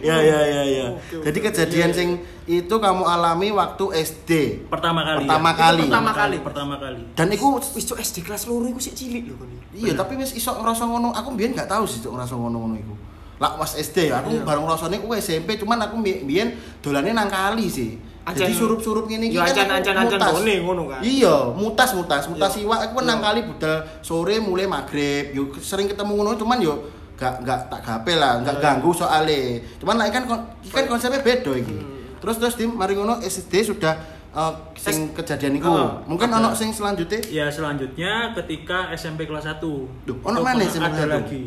ya 0.00 0.16
ya 0.16 0.40
ya 0.40 0.62
ya. 0.64 0.86
Oke, 0.90 1.12
oke, 1.12 1.24
Jadi 1.24 1.38
oke. 1.38 1.46
kejadian 1.48 1.90
sing 1.90 2.08
itu 2.44 2.70
kamu 2.70 3.02
alami 3.02 3.50
waktu 3.50 3.84
SD. 3.98 4.30
pertama 4.66 5.02
kali 5.02 5.22
Pertama 5.22 5.50
ya. 5.50 5.56
kali. 5.56 5.82
Pertama 5.84 6.10
kali. 6.12 6.36
pertama 6.38 6.74
kali 6.76 7.00
Dan 7.12 7.26
iku 7.30 7.46
cuk 7.58 7.98
SD 7.98 8.22
kelas 8.22 8.46
loro 8.46 8.64
iku 8.64 8.78
sik 8.78 8.94
cilik 8.94 9.26
lho 9.26 9.36
iya 9.70 9.92
tapi 9.92 10.16
wis 10.16 10.32
iso 10.32 10.54
ngerasa 10.54 10.84
ngono. 10.84 11.10
Aku 11.12 11.28
mbiyen 11.30 11.52
gak 11.52 11.68
tahu 11.68 11.84
sih 11.84 11.98
ngerasa 12.00 12.34
ngono-ngono 12.34 12.74
iku. 12.76 12.94
Lah 13.38 13.54
pas 13.54 13.70
SD 13.70 14.10
ya, 14.10 14.18
aku 14.18 14.34
Iya. 14.34 14.42
bareng 14.42 14.66
ngrasane 14.66 14.98
ku 14.98 15.14
SMP 15.14 15.54
cuman 15.54 15.78
aku 15.80 15.94
mbi- 15.94 16.22
mbiyen 16.22 16.48
dolane 16.78 17.10
nang 17.10 17.26
kali 17.28 17.66
sih. 17.66 17.94
Ancen- 18.24 18.44
Jadi 18.44 18.54
surup-surup 18.54 19.04
ngene 19.04 19.24
iki 19.26 19.34
Ya, 19.34 19.46
kan 19.46 19.66
mutas. 20.04 20.32
bone 20.34 20.54
ngono 20.60 20.82
kan. 20.86 21.00
Iya, 21.00 21.36
mutas 21.52 21.90
mutas 21.92 22.22
mutas 22.26 22.52
Iya. 22.52 22.62
iwak 22.62 22.80
aku 22.84 22.96
nang 23.00 23.18
Iya. 23.18 23.26
kali 23.26 23.40
budal 23.44 23.76
sore 24.00 24.36
mulai 24.38 24.66
maghrib. 24.66 25.32
Yo 25.32 25.42
sering 25.58 25.86
ketemu 25.86 26.12
ngono 26.14 26.34
cuman 26.34 26.58
yo 26.58 26.74
gak 27.14 27.40
gak 27.40 27.66
tak 27.66 27.80
gape 27.80 28.14
lah, 28.14 28.38
gak 28.40 28.56
Iya. 28.56 28.62
ganggu 28.62 28.90
soalnya. 28.90 29.40
Cuman 29.76 29.96
lah 29.96 30.06
kan 30.08 30.28
kan 30.68 30.84
konsepnya 30.86 31.18
beda 31.18 31.52
iki. 31.52 31.72
Hmm. 31.72 32.18
Terus 32.18 32.36
terus 32.36 32.54
tim 32.54 32.70
mari 32.70 32.92
ngono 32.92 33.16
SD 33.18 33.64
sudah 33.64 33.96
eh, 34.28 34.52
sing 34.76 35.10
kejadian 35.10 35.56
iku. 35.56 35.66
Oh, 35.66 36.04
Mungkin 36.04 36.28
ono 36.28 36.52
sing 36.52 36.68
selanjutnya 36.68 37.16
Ya 37.24 37.48
selanjutnya 37.48 38.30
ketika 38.34 38.92
SMP 38.92 39.24
kelas 39.24 39.48
1 39.48 39.88
Duh, 40.04 40.16
ono 40.20 40.38
mana 40.38 40.60
SMP 40.62 40.84
ada 40.84 40.92
kelas 40.92 41.00
satu? 41.00 41.14
lagi. 41.24 41.42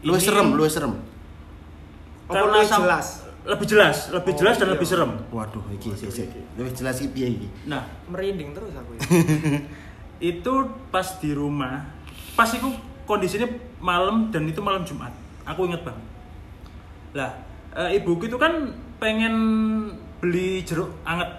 luwih 0.00 0.16
Ini 0.16 0.24
serem, 0.24 0.48
luwih 0.54 0.70
serem. 0.70 0.92
Karena 2.24 2.58
lebih 3.48 3.66
jelas? 3.66 4.12
Lebih 4.12 4.12
jelas, 4.12 4.12
lebih 4.12 4.32
Oh, 4.32 4.38
jelas 4.38 4.54
dan 4.54 4.66
iya. 4.66 4.74
lebih 4.76 4.86
serem. 4.86 5.12
Waduh, 5.28 5.64
iki 5.72 5.88
sih. 5.94 6.06
Oke, 6.06 6.24
Luwih 6.54 6.72
jelas 6.72 7.00
iki 7.00 7.08
piye 7.10 7.28
iki? 7.32 7.48
Nah, 7.64 7.82
Merinding 8.06 8.52
terus 8.52 8.72
aku 8.72 8.90
ya. 8.94 9.00
itu 10.34 10.52
pas 10.88 11.06
di 11.16 11.30
rumah, 11.32 11.88
pas 12.34 12.48
itu 12.48 12.68
kondisinya 13.02 13.48
malam 13.78 14.28
dan 14.28 14.44
itu 14.44 14.60
malam 14.60 14.82
Jumat. 14.82 15.10
Aku 15.44 15.64
inget 15.64 15.80
banget. 15.80 16.04
Lah, 17.14 17.30
eh, 17.74 17.96
ibuku 17.96 18.26
itu 18.26 18.36
kan 18.36 18.68
pengen 18.98 19.34
beli 20.18 20.60
jeruk 20.62 20.92
anget 21.02 21.30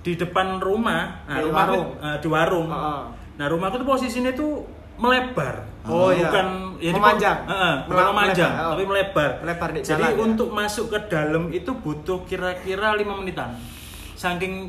di 0.00 0.16
depan 0.16 0.56
rumah, 0.58 1.26
nah, 1.26 1.36
Di 1.36 1.44
rumahku, 1.44 1.72
warung. 1.76 1.88
eh, 2.00 2.16
di 2.16 2.28
warung. 2.30 2.68
Heeh. 2.68 3.02
Nah, 3.36 3.46
rumahku 3.46 3.76
tuh 3.76 3.88
posisinya 3.88 4.32
tuh 4.32 4.64
melebar. 5.00 5.54
Oh, 5.88 6.12
iya. 6.12 6.28
bukan 6.28 6.46
ya, 6.76 6.92
di- 6.92 6.96
Memanjang. 7.00 7.38
Heeh, 7.48 7.74
bukan 7.88 8.04
memanjang, 8.12 8.52
melebar, 8.52 8.68
oh. 8.68 8.72
tapi 8.76 8.84
melebar. 8.84 9.30
Melebar 9.40 9.68
di 9.72 9.80
Jadi 9.80 9.88
jalan, 9.88 10.12
ya? 10.12 10.20
untuk 10.28 10.48
masuk 10.52 10.86
ke 10.92 10.98
dalam 11.08 11.44
itu 11.48 11.70
butuh 11.72 12.18
kira-kira 12.28 12.92
lima 13.00 13.16
menitan. 13.16 13.56
Saking 14.12 14.68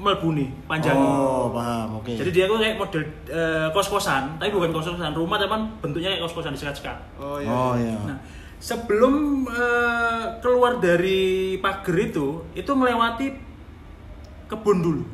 melbuni 0.00 0.48
panjangnya. 0.64 1.04
Oh, 1.04 1.52
paham. 1.52 2.00
Oke. 2.00 2.16
Jadi 2.16 2.30
dia 2.32 2.48
tuh 2.48 2.56
kayak 2.56 2.80
model 2.80 3.02
eh, 3.28 3.68
kos-kosan, 3.76 4.40
tapi 4.40 4.50
bukan 4.50 4.72
kos-kosan 4.72 5.12
rumah, 5.12 5.36
tapi 5.36 5.52
kan 5.52 5.62
bentuknya 5.84 6.16
kayak 6.16 6.22
kos-kosan 6.24 6.56
disekat-sekat. 6.56 6.96
Oh 7.20 7.36
iya. 7.36 7.52
Oh 7.52 7.76
iya. 7.76 7.96
Nah, 8.08 8.18
sebelum 8.56 9.44
eh, 9.52 10.24
keluar 10.40 10.80
dari 10.80 11.60
pagar 11.60 11.96
itu, 12.00 12.40
itu 12.56 12.72
melewati 12.72 13.36
kebun 14.48 14.78
dulu. 14.80 15.04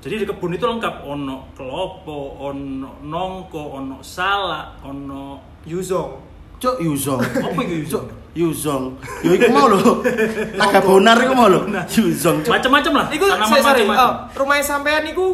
Jadi 0.00 0.22
di 0.22 0.26
kebun 0.28 0.54
itu 0.54 0.64
lengkap 0.68 1.02
ono 1.02 1.50
kelopo, 1.56 2.38
ono 2.38 3.00
nongko, 3.02 3.62
ono 3.80 3.96
salak, 4.04 4.84
ono 4.84 5.40
Yuzong. 5.66 6.12
Cuk 6.56 6.76
Yuzong. 6.80 7.20
apa 7.44 7.60
itu 7.66 7.96
Cuk 7.96 8.04
Yuzong. 8.36 8.84
Yo 9.24 9.30
iku 9.34 9.48
mau 9.50 9.66
lho. 9.66 10.04
Naga 10.60 10.80
bonar 10.84 11.16
iku 11.20 11.34
mau 11.34 11.48
lho. 11.50 11.66
Yuzong. 11.90 12.46
Cuk. 12.46 12.52
Macam-macam 12.52 12.92
lah. 12.92 13.06
Iku 13.10 13.24
tanaman 13.26 13.50
saya 13.50 13.62
sorry, 13.64 13.82
oh, 13.88 14.12
rumah 14.38 14.56
sampean 14.62 15.04
iku 15.10 15.26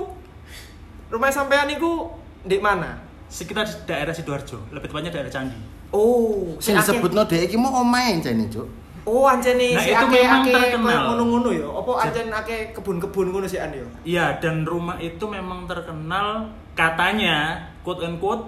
rumah 1.12 1.30
sampean 1.30 1.68
iku 1.74 2.08
di 2.42 2.58
mana? 2.58 2.98
Sekitar 3.32 3.64
daerah 3.88 4.12
sidoarjo, 4.12 4.68
lebih 4.76 4.92
tepatnya 4.92 5.08
daerah 5.08 5.32
Candi. 5.32 5.56
Oh, 5.92 6.56
Sing 6.60 6.76
disebutno 6.76 7.24
dhek 7.24 7.48
iki 7.48 7.56
mau 7.56 7.80
omahe 7.80 8.20
jane, 8.20 8.48
Cuk. 8.48 8.81
Oh, 9.02 9.26
ancen 9.26 9.56
nih 9.56 9.74
Nah, 9.74 9.82
si 9.82 9.90
itu 9.90 9.98
ake 10.00 10.14
memang 10.16 10.42
ake 10.42 10.52
terkenal. 10.52 11.02
ngono-ngono 11.08 11.50
ya. 11.50 11.66
Apa 11.66 11.90
ancen 12.00 12.26
ake 12.28 12.56
kebun-kebun 12.70 13.26
ngono 13.28 13.46
sih 13.46 13.58
an 13.58 13.70
ya? 13.70 13.82
Iya, 14.02 14.24
dan 14.38 14.62
rumah 14.62 14.94
itu 14.96 15.24
memang 15.26 15.66
terkenal 15.66 16.46
katanya 16.72 17.58
quote 17.80 17.98
unquote 18.00 18.46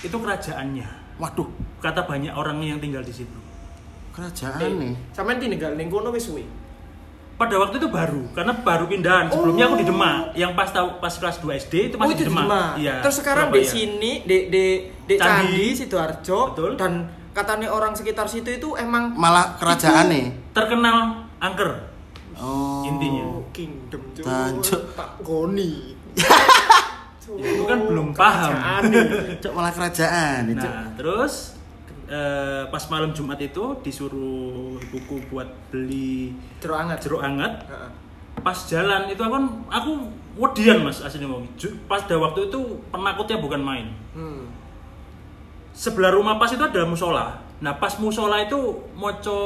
itu 0.00 0.12
kerajaannya. 0.12 0.88
Waduh, 1.16 1.46
Kata 1.78 2.02
banyak 2.02 2.30
orang 2.30 2.58
yang 2.60 2.78
tinggal 2.78 3.00
di 3.00 3.12
situ. 3.12 3.38
kerajaan 4.10 4.58
Eh, 4.58 4.70
nih. 4.72 4.94
Sampeyan 5.12 5.38
tinggal 5.40 5.72
ning 5.72 5.86
kono 5.86 6.10
wis 6.10 6.26
suwe. 6.26 6.42
Pada 7.34 7.54
waktu 7.54 7.78
itu 7.78 7.86
baru, 7.86 8.26
karena 8.32 8.50
baru 8.50 8.90
pindahan. 8.90 9.30
Sebelumnya 9.30 9.70
aku 9.70 9.78
di 9.78 9.86
Demak, 9.86 10.34
yang 10.34 10.52
pas 10.52 10.66
tahu 10.68 10.98
pas 10.98 11.14
kelas 11.14 11.38
2 11.38 11.54
SD 11.56 11.74
itu 11.86 11.94
Oh, 11.94 12.02
masih 12.02 12.18
itu 12.18 12.22
di 12.26 12.28
Demak. 12.28 12.70
Iya. 12.74 12.94
Terus 12.98 13.16
sekarang 13.16 13.46
di 13.48 13.62
sini 13.62 14.26
di 14.26 14.50
di 14.50 14.64
di 15.06 15.14
Candi. 15.14 15.54
Candi, 15.54 15.66
Sidoarjo 15.72 16.38
Betul. 16.50 16.70
dan 16.74 17.06
katanya 17.38 17.70
orang 17.70 17.94
sekitar 17.94 18.26
situ 18.26 18.50
itu 18.50 18.74
emang 18.74 19.14
Malah 19.14 19.54
kerajaan 19.54 20.10
nih. 20.10 20.26
terkenal 20.50 21.22
angker. 21.38 21.70
Oh. 22.34 22.82
Intinya. 22.82 23.38
Kingdom. 23.54 24.02
Tancuk. 24.18 24.82
Tak 24.98 25.22
goni. 25.22 25.94
Itu 27.28 27.68
kan 27.68 27.78
belum 27.84 28.16
paham. 28.16 28.52
Cok 29.36 29.52
malah 29.52 29.68
kerajaan. 29.68 30.48
Nah, 30.56 30.88
terus 30.96 31.60
eh, 32.08 32.64
pas 32.66 32.80
malam 32.88 33.12
Jumat 33.12 33.36
itu 33.36 33.76
disuruh 33.84 34.80
ibuku 34.80 35.20
buat 35.28 35.44
beli 35.68 36.32
Jeruk 36.56 36.78
anget. 36.80 36.98
jeruk 37.04 37.20
hangat. 37.20 37.68
Heeh. 37.68 37.90
Pas 38.40 38.56
jalan 38.64 39.10
itu 39.12 39.20
aku 39.20 39.36
aku 39.68 39.90
wedian 40.40 40.88
Mas 40.88 41.04
aslinya 41.04 41.28
mau. 41.28 41.42
Pas 41.84 42.00
pada 42.00 42.16
waktu 42.16 42.48
itu 42.48 42.60
penakutnya 42.88 43.36
bukan 43.42 43.60
main. 43.60 43.86
Hmm. 44.16 44.48
Sebelah 45.78 46.10
rumah 46.10 46.42
pas 46.42 46.50
itu 46.50 46.58
ada 46.58 46.82
musola. 46.82 47.38
Nah, 47.62 47.78
pas 47.78 47.94
musola 48.02 48.42
itu 48.42 48.58
moco 48.98 49.38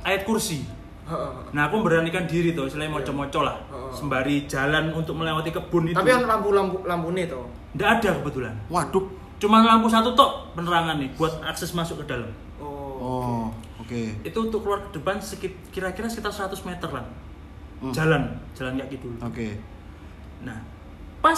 ayat 0.00 0.24
kursi. 0.24 0.64
Heeh. 1.04 1.30
Nah, 1.52 1.68
aku 1.68 1.84
memberanikan 1.84 2.24
diri 2.24 2.56
tuh, 2.56 2.64
selain 2.64 2.88
moco-moco 2.88 3.44
lah. 3.44 3.60
Sembari 3.92 4.48
jalan 4.48 4.88
untuk 4.90 5.12
melewati 5.12 5.52
kebun 5.52 5.92
itu. 5.92 5.96
Tapi 5.96 6.08
kan 6.08 6.24
lampu-lampu 6.24 6.80
lampune 6.88 7.28
to. 7.28 7.44
Nggak 7.76 7.90
ada 8.00 8.10
kebetulan. 8.16 8.54
Waduh. 8.72 9.04
Cuma 9.36 9.60
lampu 9.60 9.84
satu 9.92 10.16
tok 10.16 10.56
penerangan 10.56 10.96
nih 10.96 11.12
buat 11.12 11.44
akses 11.44 11.76
masuk 11.76 12.00
ke 12.02 12.16
dalam. 12.16 12.32
Oh. 12.56 12.96
Oh, 12.96 13.44
oke. 13.76 14.24
Itu 14.24 14.48
untuk 14.48 14.64
keluar 14.64 14.80
ke 14.88 14.96
depan 14.96 15.20
sekit- 15.20 15.60
kira-kira 15.68 16.08
sekitar 16.08 16.32
100 16.32 16.64
meter 16.64 16.88
lah. 16.88 17.04
Hmm. 17.84 17.92
Jalan, 17.92 18.32
jalan 18.56 18.80
kayak 18.80 18.96
gitu. 18.96 19.12
Oke. 19.20 19.60
Nah, 20.40 20.56
pas 21.20 21.36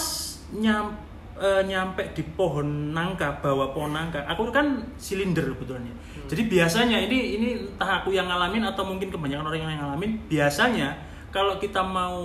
nyam, 0.54 0.95
eh, 1.38 1.62
nyampe 1.62 2.12
di 2.12 2.23
pohon 2.23 2.66
nangka, 2.90 3.38
bawa 3.38 3.71
pohon 3.71 3.90
nangka, 3.90 4.26
aku 4.26 4.50
kan 4.50 4.95
silinder 4.99 5.54
kebetulannya. 5.54 5.95
Jadi 6.28 6.42
biasanya 6.45 6.99
ini 6.99 7.18
ini 7.35 7.49
entah 7.73 8.02
aku 8.02 8.11
yang 8.11 8.26
ngalamin 8.26 8.66
atau 8.66 8.85
mungkin 8.85 9.09
kebanyakan 9.09 9.47
orang 9.47 9.61
yang 9.62 9.80
ngalamin, 9.80 10.11
biasanya 10.26 10.99
kalau 11.30 11.57
kita 11.57 11.80
mau 11.80 12.21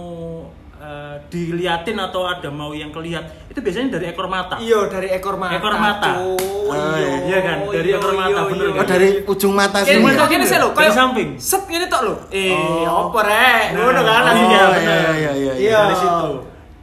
eh, 0.76 1.16
diliatin 1.32 1.96
atau 1.96 2.28
ada 2.28 2.52
mau 2.52 2.76
yang 2.76 2.92
kelihat, 2.92 3.24
itu 3.48 3.64
biasanya 3.64 3.96
dari 3.96 4.12
ekor 4.12 4.28
mata. 4.28 4.60
Iya 4.60 4.92
dari 4.92 5.08
ekor 5.08 5.40
mata. 5.40 5.56
Ekor 5.56 5.76
mata. 5.80 6.12
Oh, 6.20 6.74
iya. 7.00 7.16
Iya 7.24 7.40
kan? 7.40 7.58
Dari 7.72 7.90
ekor 7.96 8.12
mata, 8.12 8.40
bener 8.50 8.66
Oh, 8.68 8.76
kan? 8.76 8.86
dari 8.92 9.08
ujung 9.24 9.54
mata 9.56 9.78
gini 9.80 10.04
Iya. 10.04 10.20
kok 10.20 10.28
gini 10.28 10.44
sih 10.44 10.58
lo, 10.60 10.68
Dari 10.72 10.78
kayak 10.84 10.94
samping. 10.94 11.30
Sep 11.40 11.64
ini 11.70 11.86
tok 11.88 12.02
lo. 12.04 12.14
Eh, 12.28 12.52
Oh. 12.52 13.08
apa 13.08 13.20
rek? 13.24 13.64
Nah, 13.72 13.80
Ngono 13.88 14.02
kan 14.02 14.22
oh, 14.26 14.36
iya, 14.36 14.44
ya. 14.44 14.68
iya, 14.76 14.98
iya, 15.16 15.32
iya, 15.32 15.54
iya. 15.56 15.80
Dari 15.88 15.96
situ. 15.96 16.32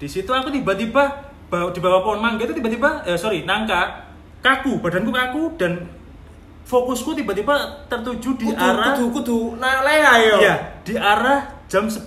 Di 0.00 0.08
situ 0.08 0.30
aku 0.32 0.48
tiba-tiba 0.48 1.04
di 1.50 1.80
bawah 1.82 2.00
pohon 2.06 2.22
mangga 2.22 2.46
itu 2.46 2.54
tiba-tiba 2.54 3.02
eh 3.02 3.18
sorry 3.18 3.42
nangka 3.42 4.06
kaku 4.38 4.78
badanku 4.78 5.10
kaku 5.10 5.42
dan 5.58 5.82
fokusku 6.62 7.18
tiba-tiba 7.18 7.84
tertuju 7.90 8.38
di 8.38 8.46
Kudu 8.46 8.62
arah 8.62 8.94
kudu 8.94 9.04
kudu 9.10 9.38
nah 9.58 9.82
leha 9.82 10.14
yo. 10.22 10.36
Iya, 10.38 10.54
di 10.86 10.94
arah 10.94 11.66
jam 11.66 11.90
11 11.90 12.06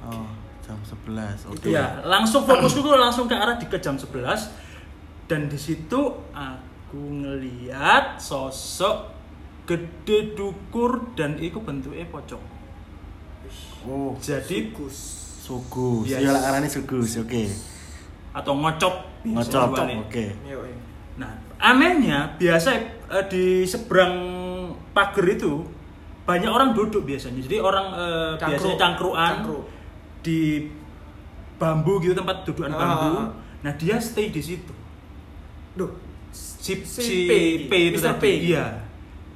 Oh, 0.00 0.28
jam 0.64 0.76
11. 0.80 1.48
Oke. 1.48 1.72
Iya, 1.72 2.04
langsung 2.04 2.44
fokusku 2.44 2.80
tuh 2.80 2.96
langsung 2.96 3.24
ke 3.28 3.36
arah 3.36 3.56
di 3.56 3.68
ke 3.68 3.80
jam 3.80 3.96
11 3.96 4.52
dan 5.28 5.48
di 5.48 5.56
situ 5.56 6.00
aku 6.32 7.00
ngeliat 7.00 8.20
sosok 8.20 9.16
gede 9.64 10.34
dukur 10.34 11.14
dan 11.16 11.38
itu 11.38 11.60
bentuknya 11.60 12.04
pocong. 12.08 12.42
Oh, 13.86 14.12
Jadi 14.20 14.74
Gus. 14.76 14.98
sugus. 15.40 16.06
Yes. 16.06 16.26
Lah 16.26 16.52
arane 16.52 16.68
sugus. 16.68 17.16
Oke. 17.16 17.48
Atau 18.30 18.52
ngocok 18.54 18.94
Ngocok. 19.20 19.76
Oke. 20.08 20.32
Iya. 20.48 20.56
Nah, 21.20 21.28
anehnya 21.60 22.40
biasa 22.40 22.70
eh, 23.10 23.24
di 23.28 23.44
seberang 23.62 24.14
pagar 24.90 25.28
itu 25.28 25.60
banyak 26.24 26.48
orang 26.48 26.72
duduk 26.72 27.04
biasanya. 27.04 27.44
Jadi 27.44 27.60
orang 27.60 27.86
eh, 27.92 28.30
Cangkruk. 28.38 28.48
biasanya 28.48 28.76
cangkruan 28.78 29.30
Cangkruk. 29.36 29.64
di 30.20 30.40
bambu 31.56 32.00
gitu 32.00 32.16
tempat 32.16 32.48
dudukan 32.48 32.72
Ah. 32.72 32.78
bambu. 32.78 33.12
Nah, 33.60 33.72
dia 33.76 34.00
stay 34.00 34.28
di 34.28 34.40
situ. 34.40 34.72
Duh, 35.74 35.90
Si, 36.30 36.78
Si 36.86 37.02
si, 37.02 37.18
P. 37.26 37.32
P, 37.66 37.72
itu 37.90 37.98
Mr. 37.98 38.14
tadi. 38.14 38.20
P. 38.22 38.24
Iya. 38.48 38.64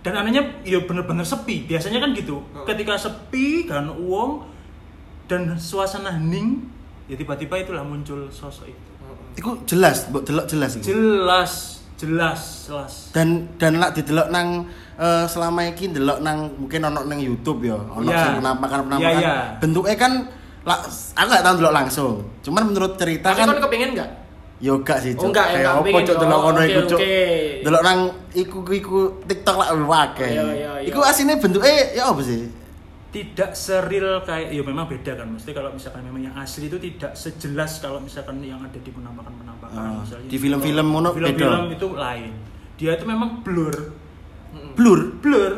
Dan 0.00 0.14
anehnya 0.14 0.44
ya 0.62 0.78
bener-bener 0.80 1.24
sepi. 1.24 1.64
Biasanya 1.64 1.98
kan 1.98 2.14
gitu. 2.14 2.38
Oh. 2.54 2.62
Ketika 2.62 2.94
sepi 2.94 3.66
kan 3.66 3.88
uang 3.90 4.44
dan 5.26 5.56
suasana 5.58 6.14
hening, 6.14 6.68
ya 7.04 7.14
tiba-tiba 7.14 7.54
itulah 7.58 7.82
muncul 7.82 8.26
sosok 8.28 8.66
itu. 8.66 8.82
Iku 9.34 9.50
jelas, 9.64 10.08
mbok 10.08 10.22
delok 10.22 10.46
jelas 10.46 10.70
iku. 10.74 10.84
Jelas, 10.86 11.52
jelas, 11.94 12.40
jelas. 12.64 12.92
Dan 13.10 13.50
dan 13.56 13.76
lak 13.76 13.92
didelok 13.92 14.30
nang 14.30 14.64
eh, 14.94 15.26
selama 15.26 15.66
iki 15.66 15.90
ndelok 15.90 16.18
nang 16.20 16.54
mungkin 16.56 16.80
ono 16.82 17.02
nang 17.02 17.18
YouTube 17.18 17.66
ya, 17.66 17.74
ono 17.74 18.06
Iya. 18.06 18.20
sing 18.20 18.32
penampakan-penampakan. 18.38 19.18
Iya, 19.18 19.20
iya. 19.20 19.34
Bentuknya 19.58 19.96
kan 19.96 20.12
lak 20.62 20.80
aku 21.12 21.28
gak 21.28 21.44
tahu 21.44 21.54
ndelok 21.58 21.74
langsung. 21.74 22.14
Cuman 22.40 22.62
menurut 22.70 22.94
cerita 22.94 23.28
Tapi 23.28 23.38
kan 23.38 23.46
kan 23.50 23.58
kepengen 23.60 23.90
enggak? 23.92 24.10
yo 24.62 24.80
gak 24.80 25.02
sih, 25.02 25.12
Oh, 25.12 25.28
Cuk. 25.28 25.34
enggak, 25.34 25.46
ya, 25.50 25.56
enggak 25.60 25.74
opo 25.76 25.98
cuk 26.00 26.16
delok 26.16 26.38
oh, 26.38 26.42
ngono 26.46 26.60
iku 26.62 26.80
cuk. 26.88 26.98
Delok 27.60 27.82
nang 27.84 27.98
iku 28.32 28.58
iku 28.72 28.98
TikTok 29.26 29.56
lak 29.58 29.68
wae. 29.76 30.24
Iya, 30.24 30.30
iya, 30.30 30.42
iya. 30.54 30.70
Iku 30.88 31.00
asine 31.02 31.36
bentuknya 31.36 31.74
ya 31.92 32.08
apa 32.08 32.22
sih? 32.22 32.48
Tidak 33.14 33.54
seril 33.54 34.18
kayak 34.20 34.50
ya 34.50 34.60
memang 34.60 34.84
beda 34.84 35.14
kan 35.14 35.28
mesti 35.28 35.50
kalau 35.50 35.70
misalkan 35.70 36.02
memang 36.02 36.22
yang 36.24 36.34
asli 36.34 36.66
itu 36.66 36.76
tidak 36.76 37.14
sejelas 37.14 37.78
kalau 37.78 37.96
misalkan 37.96 38.42
yang 38.42 38.58
ada 38.58 38.74
di 38.74 38.90
penampakan 38.90 39.30
penampakan 39.32 39.72
Ah, 39.72 40.02
misalnya 40.02 40.26
di 40.26 40.34
film-film 40.36 40.82
mono 40.84 41.08
film-film 41.10 41.64
beda. 41.64 41.72
itu 41.72 41.86
lain 41.92 42.32
dia 42.74 42.90
itu 42.92 43.04
memang 43.04 43.40
blur 43.40 43.74
Blur. 44.74 45.14
blur 45.16 45.52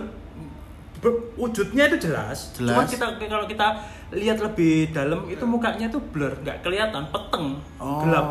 Be- 0.97 1.21
wujudnya 1.35 1.87
itu 1.87 2.01
jelas, 2.03 2.53
Jelas. 2.53 2.73
cuma 2.73 2.83
kita 2.83 3.05
kalau 3.23 3.45
kita 3.45 3.69
lihat 4.11 4.39
lebih 4.39 4.89
dalam 4.91 5.25
itu 5.27 5.45
mukanya 5.45 5.87
tuh 5.87 6.01
blur 6.03 6.33
nggak 6.39 6.61
kelihatan 6.61 7.05
peteng 7.07 7.61
Oh. 7.77 8.01
gelap 8.01 8.27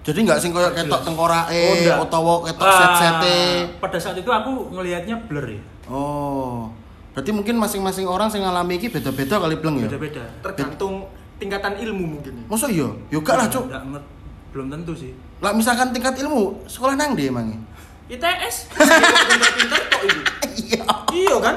Jadi 0.00 0.24
nggak 0.24 0.38
sing 0.38 0.50
koyo 0.50 0.70
ketok 0.70 1.02
tengkorake 1.02 1.58
enggak. 1.82 1.98
utawa 2.00 2.34
ketok 2.42 2.64
Ah, 2.64 2.78
set-sete. 2.80 3.38
pada 3.76 3.98
saat 3.98 4.16
itu 4.16 4.26
aku 4.26 4.70
ngelihatnya 4.72 5.18
blur 5.20 5.46
ya 5.48 5.62
Oh. 5.88 6.70
Berarti 7.18 7.34
mungkin 7.34 7.58
masing-masing 7.58 8.06
orang 8.06 8.30
sing 8.30 8.46
ngalami 8.46 8.78
iki 8.78 8.94
beda-beda 8.94 9.42
kali 9.42 9.58
bleng 9.58 9.82
ya. 9.82 9.90
beda-beda 9.90 10.22
Tergantung 10.38 11.10
tingkatan 11.42 11.74
ilmu 11.82 12.14
mungkin. 12.14 12.30
ya. 12.30 12.44
Masa 12.46 12.70
iya? 12.70 12.86
Yo 13.10 13.18
gak 13.26 13.34
lah, 13.34 13.50
Cuk. 13.50 13.66
Nggak 13.66 13.82
nget- 13.90 14.10
belum 14.54 14.66
tentu 14.70 14.94
sih 14.94 15.10
Lah 15.42 15.50
misalkan 15.50 15.90
tingkat 15.90 16.14
ilmu, 16.22 16.62
sekolah 16.70 16.94
nang 16.94 17.18
ndi 17.18 17.26
emangnya? 17.26 17.58
ITS 18.06 18.70
pinter-pinter 18.70 19.80
kok 19.90 20.02
itu. 20.06 20.20
Iya. 20.62 20.82
Iya 21.10 21.36
kan? 21.42 21.54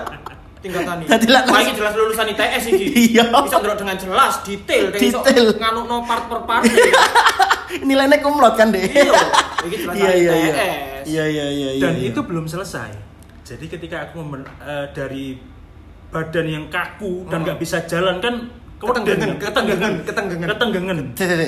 Tingkatan 0.65 0.95
ini. 1.05 1.29
Lah- 1.29 1.61
ini 1.61 1.73
jelas 1.77 1.93
lulusan 1.93 2.25
ITS 2.33 2.63
iki. 2.65 2.85
Iya. 3.13 3.29
Bisa 3.29 3.57
ndelok 3.61 3.77
dengan 3.85 3.95
jelas, 4.01 4.33
detail, 4.41 4.89
Detail. 4.89 5.45
nganuk 5.61 5.85
no 5.85 6.01
part 6.09 6.25
per 6.25 6.41
part. 6.49 6.65
Nilainya 7.87 8.17
kumlot 8.17 8.57
kan, 8.57 8.73
Dek? 8.73 8.81
Iya. 8.89 9.13
Iki 9.61 9.75
jelas 9.77 9.93
Iya, 9.93 10.09
iya, 10.09 10.33
iya. 10.33 10.49
ITS. 10.49 11.05
Iya, 11.05 11.23
iya, 11.29 11.45
iya, 11.53 11.69
iya. 11.77 11.83
dan 11.85 11.93
iya. 12.01 12.09
itu 12.09 12.19
belum 12.25 12.49
selesai 12.49 13.11
jadi 13.51 13.65
ketika 13.67 13.97
aku 14.07 14.23
eh, 14.23 14.85
dari 14.95 15.35
badan 16.11 16.45
yang 16.45 16.65
kaku 16.67 17.25
dan 17.25 17.39
Oh. 17.39 17.43
nggak 17.43 17.57
bisa 17.57 17.77
jalan 17.83 18.19
kan 18.19 18.35
Ketenggengan, 18.81 19.37
keweden, 19.37 19.93
ketenggengan, 20.01 20.49
ketenggengan. 20.49 20.97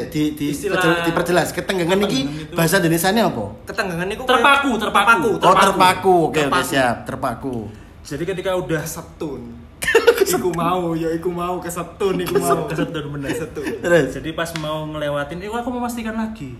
di 0.08 0.38
di 0.38 0.46
Istilah- 0.54 0.78
perjel- 0.78 1.02
diperjelas 1.04 1.50
ketenggengan 1.50 1.98
Ketenggengan 1.98 2.46
itu- 2.46 2.54
bahasa 2.54 2.78
Indonesianya 2.78 3.24
apa? 3.26 3.46
Ketenggengan 3.66 4.06
niku 4.06 4.24
Terpaku, 4.24 4.72
terpaku. 4.78 5.30
Oh, 5.42 5.56
terpaku. 5.58 6.16
Oke, 6.30 6.42
siap. 6.64 6.96
Terpaku. 7.04 7.56
jadi 8.04 8.24
ketika 8.24 8.54
udah 8.54 8.86
Kesetun. 8.86 9.42
iku 10.30 10.50
mau, 10.52 10.94
ya 10.94 11.10
iku 11.12 11.28
mau 11.28 11.58
kesetun 11.58 12.22
iku 12.22 12.38
mau. 12.38 12.64
kesetun 12.70 13.04
bener 13.10 13.30
Kesetun. 13.34 13.66
Terus. 13.82 14.08
jadi 14.14 14.30
pas 14.32 14.54
mau 14.58 14.86
ngelewatin 14.88 15.38
itu 15.40 15.52
aku 15.52 15.70
memastikan 15.70 16.14
lagi 16.14 16.54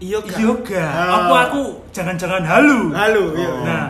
Iya 0.00 0.18
yoga 0.34 0.82
Ah. 0.82 1.10
apa 1.22 1.36
aku 1.48 1.62
jangan-jangan 1.90 2.42
halu 2.42 2.90
Halo, 2.90 3.24
iya. 3.32 3.50
nah 3.62 3.86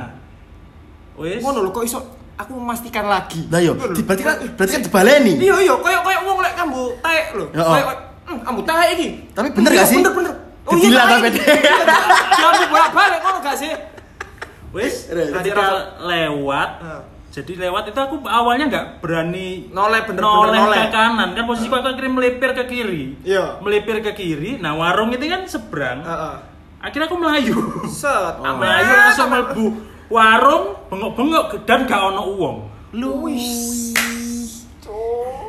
wes 1.17 1.41
Ngono 1.41 1.65
lho 1.65 1.71
kok 1.71 1.85
iso 1.85 1.99
aku 2.35 2.53
memastikan 2.55 3.07
lagi. 3.07 3.47
Lah 3.49 3.59
yo, 3.59 3.73
berarti 3.75 4.23
kan 4.23 4.37
berarti 4.55 4.73
kan 4.75 4.83
dibaleni. 4.83 5.33
Iya 5.37 5.55
iya, 5.61 5.75
koyo 5.75 5.99
koyo 6.01 6.19
wong 6.25 6.39
lek 6.41 6.55
kambu 6.55 6.85
taek 6.99 7.27
lho. 7.33 7.47
Ya, 7.51 7.61
oh. 7.61 7.71
Koyo 7.71 7.85
hmm, 8.25 8.39
kambu 8.43 8.61
taek 8.63 8.89
iki. 8.95 9.09
Tapi 9.31 9.49
bener 9.51 9.71
Iya, 9.71 9.79
gak 9.79 9.89
sih? 9.89 9.99
Bener 9.99 10.13
bener. 10.13 10.35
Gedilah 10.65 11.05
taek 11.05 11.15
tapi 11.15 11.29
iki. 11.29 11.41
dia. 11.41 11.85
Jangan 12.35 12.63
bolak-balik 12.69 13.19
ngono 13.21 13.39
gak 13.41 13.57
sih? 13.57 13.73
wes 14.75 15.07
Terus. 15.07 15.31
ketika 15.31 15.65
lewat 16.03 16.71
jadi 17.31 17.53
lewat 17.63 17.95
itu 17.95 18.01
aku 18.01 18.27
awalnya 18.27 18.67
nggak 18.67 18.87
berani 18.99 19.71
Noleh, 19.71 20.03
bener-bener 20.03 20.27
noleh 20.51 20.61
noleh. 20.61 20.83
ke 20.83 20.91
kanan 20.91 21.29
kan 21.31 21.45
posisiku 21.47 21.79
aku 21.79 21.95
akhirnya 21.95 22.11
melipir 22.11 22.51
ke 22.51 22.65
kiri 22.67 23.15
Iya. 23.23 23.63
melipir 23.63 24.03
ke 24.03 24.11
kiri 24.11 24.59
nah 24.59 24.75
warung 24.75 25.15
itu 25.15 25.31
kan 25.31 25.47
seberang 25.47 26.03
Heeh. 26.03 26.35
akhirnya 26.83 27.07
aku 27.07 27.15
melayu 27.15 27.55
Set, 27.87 28.35
Oh. 28.43 28.59
melayu 28.59 28.91
langsung 28.93 29.31
mlebu 29.31 29.67
warung 30.15 30.79
bengok-bengok 30.87 31.67
dan 31.67 31.91
gak 31.91 32.15
ono 32.15 32.23
uang 32.39 32.57
Lu 32.95 33.27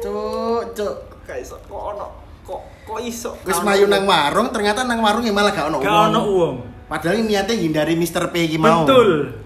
cuk 0.01 0.61
cuk. 0.73 0.95
Gak 1.25 1.37
iso 1.41 1.55
kok 1.69 1.81
ono 1.93 2.07
kok 2.45 2.61
kok 2.85 2.99
iso. 3.01 3.37
Wis 3.45 3.57
Gak 3.57 3.65
mayu 3.65 3.85
nang 3.85 4.09
warung 4.09 4.49
ternyata 4.49 4.81
nang 4.81 5.01
warung 5.05 5.21
malah 5.29 5.53
gak 5.53 5.69
ono 5.69 5.77
gak 5.81 5.89
uang. 5.89 6.09
ono 6.09 6.19
uang 6.25 6.55
Padahal 6.85 7.17
ini 7.17 7.33
niatnya 7.33 7.57
hindari 7.57 7.93
Mr. 7.97 8.29
P 8.29 8.45
iki 8.45 8.57
mau. 8.61 8.85
betul 8.85 9.41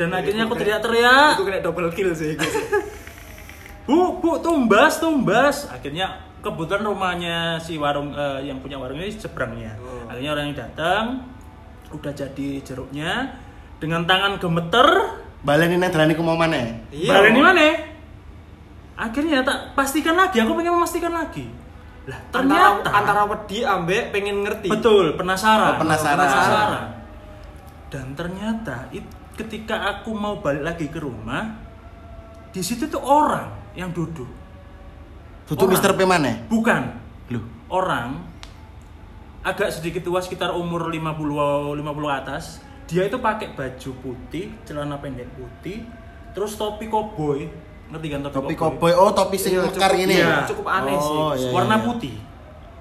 dan 0.00 0.16
akhirnya 0.16 0.48
aku 0.48 0.56
teriak-teriak 0.56 1.36
Itu 1.36 1.44
kena 1.44 1.60
double 1.60 1.92
kill 1.92 2.16
sih 2.16 2.32
gitu. 2.32 2.48
Bu, 3.90 4.22
bu, 4.22 4.38
tumbas, 4.38 4.96
tumbas. 5.02 5.66
Akhirnya 5.68 6.24
kebetulan 6.40 6.86
rumahnya 6.88 7.58
si 7.58 7.74
warung 7.76 8.14
eh, 8.14 8.46
yang 8.48 8.62
punya 8.64 8.78
warung 8.78 8.96
ini 9.02 9.10
seberangnya. 9.12 9.74
Oh. 9.82 10.06
Akhirnya 10.08 10.30
orang 10.30 10.44
yang 10.48 10.56
datang 10.56 11.04
udah 11.90 12.12
jadi 12.14 12.48
jeruknya 12.62 13.34
dengan 13.80 14.04
tangan 14.04 14.36
gemeter. 14.36 14.86
Baleni 15.40 15.80
nang 15.80 15.88
dalane 15.88 16.12
ku 16.12 16.20
mau 16.20 16.36
maneh. 16.36 16.84
Iya. 16.92 17.10
Baleni 17.10 17.40
mana? 17.40 17.64
Akhirnya 19.00 19.40
tak 19.40 19.72
pastikan 19.72 20.12
lagi, 20.12 20.44
aku 20.44 20.52
pengen 20.52 20.76
memastikan 20.76 21.08
lagi. 21.08 21.48
Lah, 22.04 22.20
Antara 22.28 22.44
ternyata 22.76 22.88
antara 22.92 23.22
wedi 23.24 23.64
ambek 23.64 24.12
pengen 24.12 24.44
ngerti. 24.44 24.68
betul 24.68 25.16
penasaran. 25.16 25.76
Oh, 25.76 25.80
penasaran. 25.80 26.20
Penasaran. 26.20 26.84
Dan 27.88 28.06
ternyata 28.12 28.92
it- 28.92 29.08
ketika 29.34 29.88
aku 29.88 30.12
mau 30.12 30.36
balik 30.38 30.60
lagi 30.60 30.86
ke 30.86 31.00
rumah, 31.00 31.56
di 32.52 32.60
situ 32.60 32.84
tuh 32.84 33.00
orang 33.00 33.72
yang 33.72 33.88
duduk. 33.88 34.28
Tutup 35.48 35.66
Orang. 35.66 35.80
Mr. 35.80 35.92
P 35.96 36.00
maneh. 36.04 36.34
Bukan 36.46 36.82
Loh, 37.30 37.44
orang 37.72 38.20
agak 39.40 39.72
sedikit 39.72 40.04
tua 40.04 40.20
sekitar 40.20 40.52
umur 40.52 40.92
50 40.92 41.72
50 41.72 41.80
atas. 42.12 42.60
Dia 42.90 43.02
itu 43.06 43.16
pakai 43.16 43.54
baju 43.54 43.90
putih, 44.02 44.50
celana 44.62 44.98
pendek 44.98 45.30
putih, 45.32 45.86
terus 46.30 46.54
topi 46.54 46.86
koboi. 46.86 47.46
Ngerti 47.88 48.06
kan 48.06 48.20
topi, 48.20 48.34
topi 48.36 48.54
koboi. 48.54 48.92
Oh, 48.92 49.10
topi 49.10 49.34
sing 49.34 49.54
Iya, 49.54 49.62
mekar 49.64 49.90
cukup- 49.90 50.02
ini. 50.04 50.14
iya. 50.16 50.42
Cukup 50.44 50.66
aneh 50.66 50.94
sih. 50.94 51.14
Oh, 51.16 51.32
iya, 51.32 51.50
Warna 51.50 51.76
iya. 51.76 51.84
putih. 51.84 52.14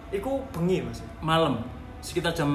Iku 0.10 0.32
bengi 0.50 0.82
Mas. 0.82 1.02
Malam, 1.20 1.62
sekitar 2.00 2.34
jam 2.34 2.50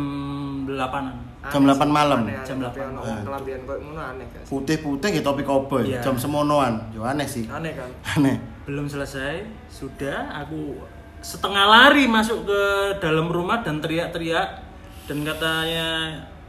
8-an. 0.65 1.15
Jam 1.45 1.63
8 1.63 1.87
malam. 1.87 2.21
Jam 2.43 2.59
8. 2.59 2.75
Jam 2.75 2.91
8. 2.97 3.23
Kelambian 3.23 3.61
kok 3.63 3.77
ngono 3.79 4.03
aneh 4.03 4.27
guys. 4.29 4.47
Putih-putih 4.49 5.09
gitu 5.13 5.25
topi 5.25 5.43
koboi. 5.43 5.83
Iya. 5.89 6.01
Jam 6.01 6.15
semonoan. 6.17 6.91
Yo 6.91 7.03
aneh 7.03 7.25
sih. 7.25 7.47
Aneh 7.47 7.75
kan. 7.75 7.91
Aneh. 8.13 8.39
Belum 8.65 8.87
selesai, 8.87 9.45
sudah 9.69 10.25
aku 10.37 10.83
setengah 11.21 11.65
lari 11.65 12.07
masuk 12.07 12.45
ke 12.45 12.61
dalam 12.99 13.29
rumah 13.29 13.61
dan 13.61 13.79
teriak-teriak 13.79 14.49
dan 15.05 15.19
katanya 15.21 15.87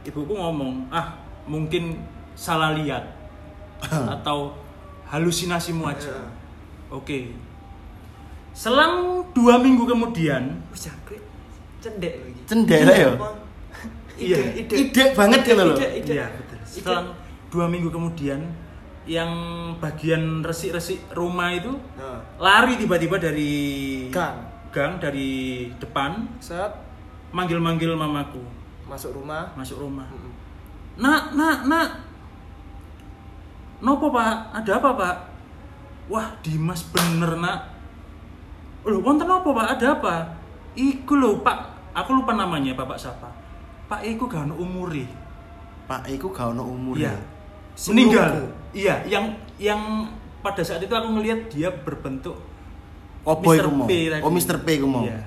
ibuku 0.06 0.32
ngomong, 0.32 0.86
"Ah, 0.88 1.18
mungkin 1.44 1.98
salah 2.32 2.72
lihat 2.72 3.02
atau 4.14 4.54
halusinasimu 5.06 5.84
aja." 5.84 6.08
Iya. 6.08 6.22
Oke. 6.94 7.34
Selang 8.54 9.26
dua 9.36 9.60
minggu 9.60 9.84
kemudian. 9.84 10.62
Cendek 11.76 12.14
lagi. 12.24 12.40
Cendek 12.46 12.80
lah 12.86 12.96
ya. 12.96 13.10
Iya. 14.16 14.64
Ide, 14.64 14.74
Ide 14.88 15.12
banget 15.12 15.44
gitu 15.44 15.60
loh. 15.60 15.76
Ide, 15.76 16.00
ide. 16.00 16.12
iya 16.16 16.24
betul. 16.32 16.56
Selang 16.64 17.12
dua 17.52 17.68
minggu 17.68 17.92
kemudian, 17.92 18.40
yang 19.04 19.28
bagian 19.76 20.40
resik-resik 20.40 21.04
rumah 21.12 21.52
itu 21.52 21.76
Nah, 22.00 22.24
lari 22.40 22.74
tiba-tiba 22.74 23.20
dari 23.20 23.54
Gang. 24.08 24.40
gang 24.72 24.96
dari 24.98 25.68
depan 25.78 26.26
set 26.40 26.72
manggil-manggil 27.30 27.92
mamaku 27.92 28.40
masuk 28.86 29.10
rumah. 29.18 29.50
masuk 29.58 29.82
rumah 29.82 30.06
Mm-mm. 30.06 30.32
nak 31.02 31.34
nak 31.34 31.58
nak 31.66 31.88
nopo 33.82 34.08
pak 34.08 34.56
ada 34.56 34.72
apa 34.80 34.90
pak 34.96 35.16
wah 36.08 36.26
Dimas 36.40 36.86
bener 36.88 37.36
nak 37.36 37.76
loh 38.86 39.02
wonten 39.02 39.26
nopo 39.26 39.52
pak 39.52 39.76
ada 39.76 39.98
apa 39.98 40.14
iku 40.78 41.18
loh 41.18 41.42
pak 41.42 41.58
aku 41.92 42.16
lupa 42.16 42.32
namanya 42.32 42.72
bapak 42.72 42.96
siapa 42.96 43.28
pak 43.90 44.00
iku 44.06 44.26
gak 44.26 44.50
ono 44.50 44.54
umuri 44.58 45.06
Pak 45.86 46.10
iku 46.10 46.34
gak 46.34 46.50
ono 46.50 46.66
umur 46.66 46.98
iya 46.98 47.14
ya. 47.14 47.18
meninggal 47.94 48.32
iya 48.74 48.94
yang 49.06 49.38
yang 49.62 50.10
pada 50.42 50.66
saat 50.66 50.82
itu 50.82 50.90
aku 50.90 51.14
ngelihat 51.14 51.46
dia 51.46 51.70
berbentuk 51.70 52.34
Koboi 53.26 53.58
Mr. 53.58 53.68
P 53.90 53.92
tadi. 54.06 54.22
Oh, 54.22 54.30
Mr. 54.30 54.56
P 54.62 54.68
ku 54.78 54.86
mau. 54.86 55.02
Iya. 55.02 55.18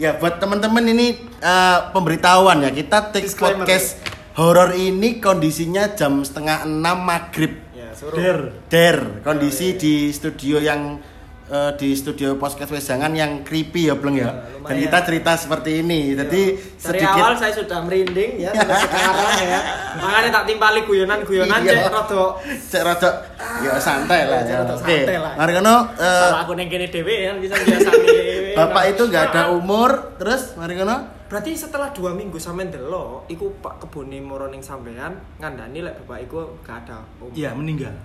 Ya 0.00 0.16
buat 0.16 0.40
teman-teman 0.40 0.88
ini 0.88 1.20
eh, 1.38 1.78
pemberitahuan 1.92 2.64
ya 2.64 2.70
kita 2.72 3.12
take 3.12 3.28
Disclaimer 3.28 3.68
podcast 3.68 4.00
horor 4.40 4.72
ini 4.72 5.20
kondisinya 5.20 5.92
jam 5.92 6.24
setengah 6.24 6.64
enam 6.64 7.04
maghrib 7.04 7.60
Ya, 7.76 7.92
suruh. 7.92 8.16
Der. 8.16 8.38
der 8.72 8.98
kondisi 9.20 9.76
di 9.76 10.08
studio 10.08 10.56
yang 10.56 10.96
eh, 11.44 11.70
di 11.74 11.92
studio 11.92 12.34
podcast 12.34 12.68
wejangan 12.68 13.10
yang 13.10 13.42
creepy 13.42 13.86
ya 13.86 13.94
Bleng 13.94 14.16
ya 14.16 14.30
Ya, 14.62 14.70
dan 14.70 14.76
kita 14.78 14.98
cerita 15.02 15.32
seperti 15.34 15.82
ini 15.82 16.14
jadi 16.14 16.42
Dari 16.54 16.76
sedikit 16.76 17.18
awal 17.18 17.34
saya 17.34 17.50
sudah 17.52 17.78
merinding 17.80 18.38
ya 18.38 18.50
sampai 18.52 18.78
sekarang 18.86 19.42
ya. 19.42 19.60
Makanya 19.96 20.30
tak 20.30 20.44
timpali 20.46 20.80
guyonan-guyonan 20.82 21.60
Iya. 21.60 21.72
cek 21.72 21.86
rada 21.88 22.24
cek 22.62 22.82
rada 22.82 23.10
ya 23.58 23.72
santai 23.76 24.20
lah 24.24 24.38
Ya, 24.40 24.46
ya 24.48 24.56
rada 24.60 24.74
oke 24.76 24.86
santai 24.96 25.18
lah. 25.18 25.32
mari 25.34 25.52
kono 25.52 25.76
eh, 25.92 26.20
salah 26.22 26.40
aku 26.40 26.52
neng 26.54 26.68
kene 26.68 26.86
dhewe 26.86 27.14
ya 27.20 27.32
bisa 27.34 27.54
biasa 27.54 27.90
dhewe. 27.90 28.54
bapak 28.54 28.84
itu 28.88 29.02
nggak 29.04 29.24
ada 29.28 29.42
umur 29.50 29.90
terus 30.16 30.54
mari 30.54 30.74
kono 30.74 30.96
Berarti 31.26 31.56
setelah 31.56 31.88
dua 31.90 32.12
minggu 32.12 32.36
sampean 32.36 32.68
delok, 32.68 33.24
iku 33.26 33.56
Pak 33.56 33.80
kebone 33.80 34.20
moro 34.20 34.46
ning 34.46 34.60
sampean 34.60 35.16
ngandani 35.38 35.80
lek 35.80 36.04
bapak 36.04 36.28
iku 36.28 36.60
gak 36.60 36.84
ada. 36.84 37.00
Oh, 37.18 37.32
Iya 37.32 37.56
meninggal 37.56 37.96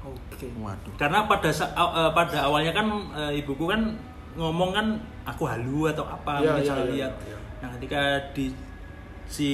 Oke. 0.00 0.48
waduh 0.56 0.94
karena 0.96 1.28
pada 1.28 1.50
eh, 1.52 2.10
pada 2.16 2.38
awalnya 2.48 2.72
kan 2.72 2.86
eh, 3.12 3.40
ibuku 3.44 3.68
kan 3.68 3.92
ngomong 4.34 4.70
kan 4.72 4.86
aku 5.28 5.44
halu 5.44 5.90
atau 5.90 6.06
apa 6.06 6.40
Iya, 6.40 6.46
mungkin 6.54 6.62
iya, 6.64 6.70
salah 6.70 6.84
iya, 6.86 6.92
lihat 6.96 7.12
iya. 7.28 7.38
nah 7.60 7.68
ketika 7.76 8.00
di 8.32 8.44
si 9.30 9.50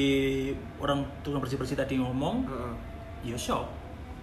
orang 0.78 1.04
tukang 1.20 1.42
bersih 1.42 1.58
bersih 1.58 1.76
tadi 1.76 1.98
ngomong 1.98 2.46
Heeh. 2.46 2.72
ya 3.34 3.38
shock 3.38 3.66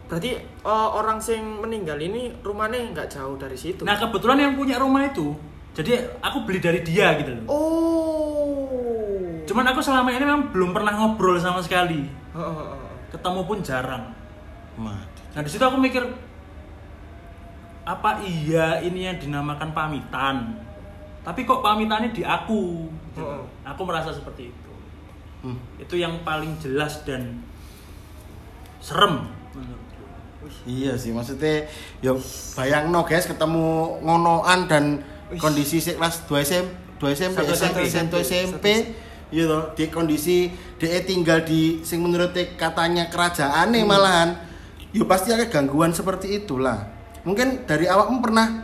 Berarti 0.04 0.36
eh, 0.40 0.90
orang 0.94 1.18
sing 1.20 1.42
meninggal 1.60 1.98
ini 1.98 2.30
rumahnya 2.46 2.92
nggak 2.94 3.08
jauh 3.10 3.34
dari 3.36 3.58
situ. 3.58 3.82
nah 3.84 3.98
kebetulan 3.98 4.40
yang 4.40 4.54
punya 4.56 4.78
rumah 4.80 5.04
itu 5.04 5.34
jadi 5.74 6.06
aku 6.22 6.46
beli 6.46 6.62
dari 6.62 6.80
dia 6.86 7.18
gitu 7.18 7.34
loh 7.34 7.46
oh. 7.50 9.42
cuman 9.44 9.66
aku 9.74 9.82
selama 9.82 10.14
ini 10.14 10.24
memang 10.24 10.54
belum 10.54 10.70
pernah 10.72 10.94
ngobrol 10.96 11.36
sama 11.42 11.60
sekali 11.60 12.06
heeh. 12.08 12.78
ketemu 13.12 13.42
pun 13.46 13.58
jarang 13.66 14.06
mati 14.78 15.13
nah 15.34 15.42
di 15.42 15.50
situ 15.50 15.64
aku 15.64 15.78
mikir 15.78 16.04
apa 17.84 18.24
iya 18.24 18.80
ini 18.80 19.10
yang 19.12 19.18
dinamakan 19.20 19.76
pamitan 19.76 20.56
tapi 21.24 21.44
kok 21.44 21.64
pamitannya 21.64 22.12
di 22.12 22.24
aku 22.24 22.88
gitu. 23.12 23.24
Heeh. 23.24 23.44
aku 23.64 23.82
merasa 23.84 24.12
seperti 24.12 24.52
itu 24.52 24.72
Hmm. 25.44 25.60
itu 25.76 26.00
yang 26.00 26.24
paling 26.24 26.56
jelas 26.56 27.04
dan 27.04 27.44
serem 28.80 29.28
menurutku 29.52 29.92
Iya 30.64 30.96
sih, 30.96 31.12
maksudnya 31.12 31.68
yo 32.00 32.16
bayang 32.56 32.92
no 32.92 33.04
guys 33.04 33.28
ketemu 33.28 34.00
ngonoan 34.00 34.72
dan 34.72 35.04
kondisi 35.36 35.84
sik 35.84 36.00
kelas 36.00 36.24
2 36.28 36.48
SM, 36.48 36.66
2 37.00 37.12
SMP, 37.12 37.38
SMP, 37.48 37.80
SMP, 37.88 38.14
SMP, 38.24 38.66
gitu 39.32 39.60
di 39.76 39.88
kondisi 39.88 40.48
dia 40.80 41.00
tinggal 41.04 41.44
di 41.44 41.80
sing 41.84 42.00
menurut 42.04 42.32
katanya 42.56 43.08
kerajaan 43.12 43.72
nih 43.72 43.84
malahan. 43.84 44.36
Yo 44.94 45.10
pasti 45.10 45.34
ada 45.34 45.50
gangguan 45.50 45.90
seperti 45.90 46.38
itulah. 46.38 46.86
Mungkin 47.26 47.66
dari 47.66 47.90
awakmu 47.90 48.22
pernah 48.22 48.62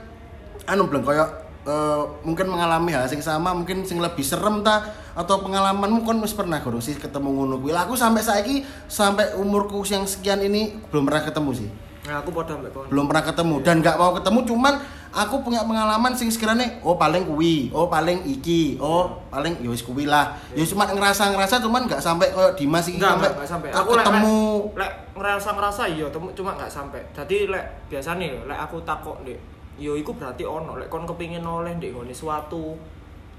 anu 0.70 0.86
belum 0.86 1.02
koyo 1.02 1.26
eh, 1.66 2.04
mungkin 2.22 2.54
mengalami 2.54 2.94
hal 2.94 3.10
sing 3.10 3.26
sama, 3.26 3.50
mungkin 3.58 3.82
sing 3.82 3.98
lebih 3.98 4.22
serem 4.22 4.62
ta 4.62 4.94
atau 5.18 5.42
pengalamanmu 5.42 6.06
kan 6.06 6.22
wis 6.22 6.38
pernah 6.38 6.62
gorong 6.62 6.80
sih 6.80 6.94
ketemu 6.94 7.34
ngono 7.34 7.58
kuwi. 7.58 7.74
Lah 7.74 7.90
aku 7.90 7.98
sampai 7.98 8.22
saiki 8.22 8.62
sampai 8.86 9.34
umurku 9.42 9.82
yang 9.90 10.06
sekian 10.06 10.46
ini 10.46 10.78
belum 10.94 11.10
pernah 11.10 11.26
ketemu 11.26 11.52
sih 11.66 11.70
Nah, 12.10 12.26
aku 12.26 12.34
kon. 12.34 12.48
belum 12.90 13.06
pernah 13.06 13.24
ketemu 13.28 13.56
dan 13.62 13.76
nggak 13.86 13.98
mau 14.02 14.16
ketemu 14.18 14.40
cuman 14.50 14.74
aku 15.10 15.42
punya 15.42 15.62
pengalaman 15.62 16.14
sing 16.14 16.30
sekiranya 16.30 16.80
oh 16.80 16.94
paling 16.94 17.26
kuwi 17.26 17.70
oh 17.70 17.86
paling 17.86 18.22
iki 18.24 18.78
oh 18.78 19.10
paling 19.28 19.58
ya 19.58 19.68
wis 19.68 19.82
kuwi 19.82 20.06
lah 20.06 20.38
ya 20.52 20.62
cuma 20.64 20.86
ngerasa 20.86 21.34
ngerasa 21.34 21.58
cuman 21.60 21.86
nggak 21.86 21.98
sampai 21.98 22.30
kayak 22.30 22.54
Dimas 22.54 22.86
iki 22.86 22.98
Enggak, 22.98 23.18
sampai 23.18 23.46
sampai. 23.46 23.70
aku 23.72 23.90
ketemu 23.96 24.38
lek, 24.70 24.80
lek 24.80 24.92
ngerasa 25.18 25.50
ngerasa 25.52 25.82
iya, 25.90 26.08
temu- 26.08 26.32
cuma 26.32 26.56
nggak 26.56 26.72
sampai. 26.72 27.02
Jadi 27.12 27.52
lek 27.52 27.66
biasanya 27.88 28.26
lho, 28.32 28.48
lek 28.48 28.56
aku 28.56 28.80
takok 28.82 29.20
ndek, 29.20 29.36
yo 29.76 29.92
iku 29.94 30.16
berarti 30.16 30.48
ono. 30.48 30.80
Lek 30.80 30.88
kon 30.88 31.04
kepingin 31.04 31.44
oleh 31.44 31.76
ndek 31.76 31.92
nggone 31.92 32.16
suatu 32.16 32.80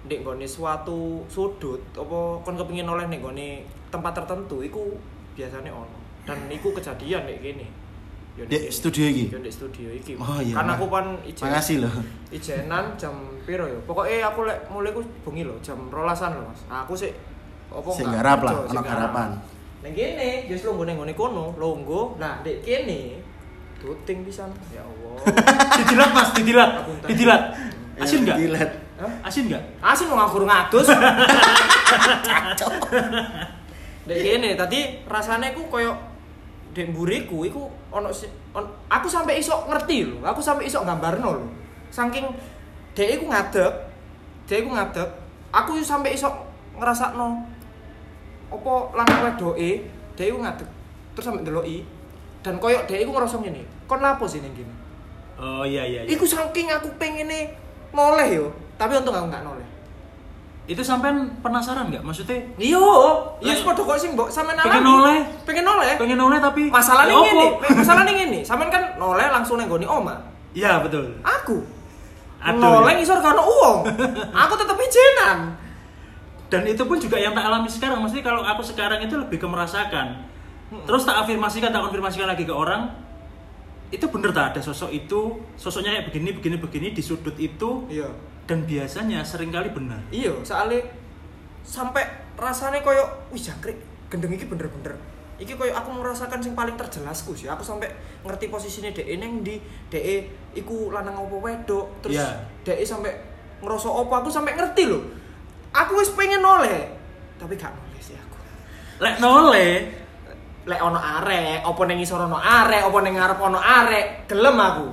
ndek 0.04 0.20
nggone 0.20 0.44
suatu 0.44 1.24
sudut 1.26 1.80
apa 1.94 2.18
kon 2.42 2.52
kepingin 2.54 2.85
oleh 2.85 3.06
ndek 3.06 3.20
nggone 3.20 3.48
tempat 3.88 4.12
tertentu 4.12 4.61
iku 4.61 4.92
biasanya 5.33 5.70
ono. 5.70 5.96
dan 6.20 6.37
iku 6.46 6.68
kejadian 6.70 7.24
kayak 7.24 7.40
gini 7.40 7.64
Ya, 7.64 7.80
Di 8.46 8.59
studio 8.68 9.05
iki? 9.05 9.24
Ya, 9.29 9.38
di 9.38 9.50
studio 9.50 9.88
iki 9.88 10.12
Oh, 10.14 10.38
iya, 10.38 10.55
karena 10.55 10.72
aku 10.74 10.87
pan 10.87 11.07
ijen 11.22 11.44
Makasih 11.44 11.76
loh. 11.83 11.92
ijenan 12.31 12.85
jam 12.94 13.14
piro 13.42 13.66
ya 13.66 13.79
pokoknya 13.85 14.24
aku 14.24 14.40
lek 14.46 14.59
mulai 14.68 14.92
ku 14.92 15.03
bengi 15.24 15.42
loh 15.44 15.59
jam 15.61 15.76
rolasan 15.88 16.38
loh 16.38 16.48
mas 16.48 16.62
Nah, 16.64 16.85
aku 16.85 16.94
sih 16.94 17.11
opo 17.68 17.90
Sing 17.90 18.07
garap 18.07 18.40
lah, 18.40 18.64
garap. 18.64 18.85
garapan. 18.85 19.31
Neng 19.81 19.92
kene, 19.92 20.44
wis 20.46 20.61
longgo 20.61 20.85
neng 20.85 21.00
ngene 21.00 21.14
kono, 21.14 21.57
longgo. 21.57 22.20
Nah, 22.20 22.44
dek 22.44 22.61
kene 22.61 23.24
tuting 23.81 24.20
pisan. 24.22 24.53
Ya 24.68 24.85
Allah. 24.85 25.16
Didilat 25.81 26.11
Mas, 26.12 26.29
didilat. 26.37 26.70
Aku. 26.85 26.92
Didilat. 27.09 27.42
Asin 27.96 28.29
enggak? 28.29 28.37
Hah? 29.00 29.12
Asin 29.24 29.48
enggak? 29.48 29.62
Asin 29.81 30.05
mau 30.09 30.20
ngakur 30.20 30.44
ngadus. 30.44 30.85
Dek 34.05 34.18
kene 34.18 34.53
tadi 34.53 34.81
rasane 35.07 35.53
ku 35.53 35.68
koyo 35.68 35.92
dek 36.70 36.94
mburiku 36.94 37.42
iku 37.42 37.66
ono 37.90 38.09
on- 38.54 38.72
aku 38.87 39.06
sampai 39.11 39.42
iso 39.42 39.54
ngerti 39.66 40.06
lho. 40.06 40.22
Aku 40.22 40.38
sampai 40.38 40.70
iso 40.70 40.83
gambarno 40.87 41.42
lho. 41.42 41.46
Saking 41.90 42.26
dek 42.94 43.18
iku 43.18 43.24
ngadeg. 43.30 43.72
Dek 44.46 44.66
iku 44.66 44.70
ngadeg. 44.74 45.09
Aku 45.50 45.78
sampai 45.83 46.14
iso 46.14 46.30
ngrasakno 46.78 47.42
apa 48.50 48.72
lanang 48.98 49.20
wedoke, 49.30 49.70
dek 50.14 50.26
iku 50.30 50.38
ngadeg. 50.42 50.68
Terus 51.14 51.24
sampai 51.26 51.42
ndeloki. 51.42 51.83
Dan 52.42 52.56
koyo 52.59 52.78
dek 52.87 53.02
iku 53.02 53.11
ngerasa 53.14 53.37
ngene. 53.42 53.62
Kon 53.90 54.00
lapo 54.02 54.24
sih 54.26 54.38
ning 54.42 54.54
kene? 54.54 54.74
Oh 55.40 55.64
iya 55.66 55.83
iya. 55.83 56.06
iya. 56.06 56.11
Iku 56.11 56.28
saking 56.28 56.70
aku 56.70 56.92
pengene 57.00 57.54
noleh 57.90 58.28
yo, 58.38 58.46
tapi 58.78 58.94
untung 58.94 59.16
aku 59.16 59.26
nggak 59.26 59.42
noleh. 59.42 59.66
Itu 60.64 60.83
sampean 60.83 61.40
penasaran 61.40 61.88
nggak? 61.90 62.05
Maksudnya 62.05 62.37
Iya, 62.55 62.79
iya 63.42 63.53
wis 63.53 63.64
padha 63.64 63.83
kok 63.83 63.99
sing 63.99 64.14
mbok 64.14 64.29
sampean 64.31 64.61
Pengen 64.61 64.85
noleh? 64.85 65.18
Pengen 65.42 65.64
noleh. 65.64 65.94
pengen 65.99 66.18
noleh 66.18 66.38
tapi 66.38 66.62
Masalahnya 66.68 67.11
Ya 67.11 67.20
ngene, 67.27 67.46
masalahnya 67.75 68.12
ngene. 68.14 68.40
Sampean 68.44 68.70
kan 68.70 68.83
noleh 68.96 69.27
langsung 69.29 69.59
nang 69.59 69.66
gone 69.66 69.87
oma. 69.87 70.14
Iya 70.53 70.79
betul. 70.83 71.18
Aku 71.23 71.62
Aduh, 72.40 72.57
noleh 72.57 72.96
ya. 72.96 72.99
ngisor 73.03 73.18
karo 73.20 73.42
uang. 73.44 73.79
aku 74.46 74.55
tetep 74.57 74.77
ijenan. 74.79 75.38
Dan 76.51 76.66
itu 76.66 76.83
pun 76.83 76.99
juga 76.99 77.20
yang 77.20 77.37
tak 77.37 77.46
alami 77.46 77.68
sekarang. 77.68 78.01
Maksudnya 78.03 78.25
kalau 78.27 78.42
aku 78.42 78.62
sekarang 78.64 78.99
itu 79.05 79.14
lebih 79.14 79.38
ke 79.38 79.46
merasakan. 79.46 80.27
Terus 80.87 81.03
tak 81.03 81.20
afirmasikan, 81.20 81.70
tak 81.70 81.83
konfirmasikan 81.83 82.27
lagi 82.27 82.42
ke 82.42 82.55
orang. 82.55 82.90
Itu 83.90 84.07
bener 84.07 84.31
tak 84.31 84.55
ada 84.55 84.61
sosok 84.62 84.90
itu, 84.90 85.35
sosoknya 85.55 85.99
kayak 85.99 86.07
begini, 86.11 86.31
begini, 86.31 86.57
begini 86.59 86.88
di 86.94 87.03
sudut 87.03 87.35
itu. 87.37 87.87
Iya. 87.90 88.07
Dan 88.51 88.67
biasanya 88.67 89.23
sering 89.23 89.55
kali 89.55 89.71
benar. 89.71 90.03
Iya, 90.11 90.35
soalnya 90.43 90.83
sampai 91.63 92.03
rasanya 92.35 92.81
koyo 92.83 93.05
wih 93.31 93.39
jangkrik 93.39 93.79
gendeng 94.09 94.33
iki 94.33 94.49
bener-bener 94.49 94.97
iki 95.41 95.57
koyo 95.57 95.73
aku 95.73 95.93
merasakan 95.93 96.41
sing 96.41 96.53
paling 96.57 96.77
terjelasku 96.77 97.33
sih 97.37 97.49
aku 97.49 97.65
sampai 97.65 97.89
ngerti 98.25 98.49
posisinya 98.53 98.93
DE 98.93 99.15
neng 99.17 99.45
di 99.45 99.61
DE 99.89 100.29
iku 100.57 100.93
lanang 100.93 101.17
apa 101.17 101.37
wedok 101.37 102.05
terus 102.05 102.21
Iya. 102.21 102.29
DE 102.65 102.85
sampai 102.85 103.13
ngerasa 103.61 103.89
apa 103.89 104.15
aku 104.25 104.29
sampai 104.33 104.53
ngerti 104.57 104.83
loh 104.89 105.03
aku 105.73 106.01
wis 106.01 106.13
pengen 106.17 106.41
noleh 106.45 106.93
tapi 107.41 107.57
gak 107.57 107.73
noleh 107.73 108.01
sih 108.01 108.17
aku 108.17 108.37
Lek 109.01 109.17
noleh, 109.17 109.73
lek 110.69 110.81
ono 110.81 111.01
arek 111.01 111.65
apa 111.65 111.81
neng 111.89 111.99
isor 112.05 112.21
ono 112.21 112.37
arek 112.37 112.85
apa 112.85 112.99
neng 113.01 113.15
ngarep 113.17 113.39
ono 113.41 113.61
arek 113.61 114.29
gelem 114.29 114.57
aku 114.61 114.89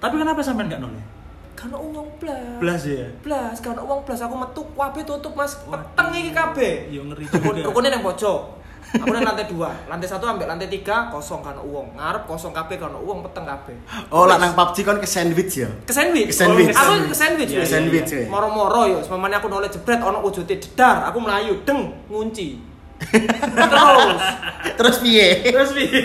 tapi 0.00 0.14
kenapa 0.16 0.40
sampean 0.40 0.72
nggak 0.72 0.82
noleh? 0.82 1.04
Kan 1.62 1.70
uang 1.72 2.08
blas 2.18 2.58
Belas 2.58 2.82
ya. 2.82 3.06
blas 3.20 3.56
kan 3.58 3.76
uang 3.76 4.02
blas 4.02 4.18
aku 4.18 4.34
metu 4.34 4.62
wabe 4.72 5.00
tutup 5.00 5.32
mas 5.32 5.54
peteng 5.60 6.10
iki 6.12 6.30
kabeh 6.30 6.90
Iya 6.90 7.00
ngeri 7.02 7.24
juga. 7.24 7.62
rukunnya 7.62 7.90
yang 7.90 8.02
pojok. 8.02 8.40
Aku 8.92 9.08
nang 9.08 9.24
lantai 9.24 9.48
dua, 9.48 9.72
lantai 9.86 10.04
satu 10.04 10.26
ambil 10.26 10.44
lantai 10.44 10.68
tiga 10.68 11.08
kosong 11.08 11.40
kan 11.40 11.56
uang, 11.56 11.96
ngarep 11.96 12.28
kosong 12.28 12.52
kabeh 12.52 12.76
kan 12.76 12.92
uang 12.92 13.24
peteng 13.24 13.48
kabeh. 13.48 13.72
Oh, 14.10 14.28
lah 14.28 14.36
nang 14.36 14.52
PUBG 14.52 14.84
kon 14.84 15.00
ke 15.00 15.08
sandwich 15.08 15.54
ya. 15.56 15.70
Ke 15.88 15.96
sandwich. 15.96 16.28
Ke 16.28 16.36
sandwich. 16.36 16.76
Aku 16.76 17.08
ke 17.08 17.16
sandwich. 17.16 17.48
Iya, 17.48 17.64
wis. 17.64 17.64
Ke 17.64 17.72
sandwich 17.72 18.10
ya. 18.10 18.28
Moro-moro 18.28 18.84
yo, 18.84 19.00
semamane 19.00 19.32
aku 19.32 19.48
noleh 19.48 19.72
jebret 19.72 19.96
ono 19.96 20.20
wujute 20.20 20.60
dedar, 20.60 21.08
aku 21.08 21.24
melayu 21.24 21.64
deng 21.64 21.88
ngunci. 22.04 22.60
Terus 23.02 24.12
Terus 24.78 24.96
piye? 25.00 25.40
terus 25.42 25.70
piye? 25.72 26.02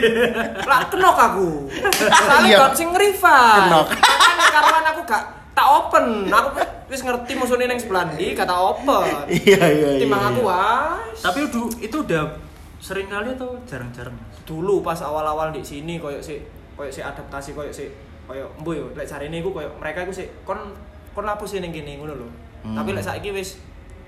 Lah 0.63 0.87
kenok 0.87 1.17
aku. 1.19 1.49
Soalnya 2.23 2.47
Iya. 2.47 2.57
gak 2.57 2.71
sing 2.73 2.87
ngerival. 2.87 3.53
Kenok. 3.59 3.85
Makanya 3.91 4.47
karuan 4.49 4.85
aku 4.87 5.01
gak 5.03 5.23
tak 5.57 5.67
open. 5.67 6.05
Aku 6.29 6.49
wis 6.87 7.01
ngerti 7.01 7.33
musuhnya 7.33 7.65
neng 7.65 7.81
sebelah 7.81 8.05
gak 8.13 8.45
tak 8.45 8.59
open. 8.61 9.05
Iya, 9.41 9.57
iya, 9.57 9.87
iya. 9.97 9.99
Timbang 9.99 10.23
aku 10.29 10.41
iya. 10.45 10.53
was. 10.53 11.17
Tapi 11.25 11.39
udah, 11.49 11.63
itu 11.81 11.97
udah 12.05 12.23
sering 12.77 13.09
kali 13.09 13.33
atau 13.33 13.57
jarang-jarang? 13.65 14.13
Dulu 14.45 14.85
pas 14.85 15.01
awal-awal 15.01 15.49
di 15.49 15.65
sini 15.65 15.97
koyo 15.97 16.21
si 16.21 16.37
koyo 16.77 16.93
si 16.93 17.01
adaptasi 17.01 17.57
koyo 17.57 17.73
si 17.73 17.89
koyo 18.29 18.53
embu 18.61 18.71
yo 18.77 18.85
lek 18.93 19.09
jarine 19.09 19.41
iku 19.41 19.49
koyo 19.49 19.73
mereka 19.81 20.05
iku 20.05 20.13
sih 20.13 20.29
kon 20.45 20.77
kon 21.11 21.25
lapo 21.25 21.43
sih 21.49 21.57
ning 21.57 21.73
kene 21.73 21.97
ngono 21.97 22.13
lho. 22.13 22.27
Hmm. 22.63 22.77
Tapi 22.77 22.93
lek 22.93 23.03
saiki 23.03 23.33
wis 23.33 23.57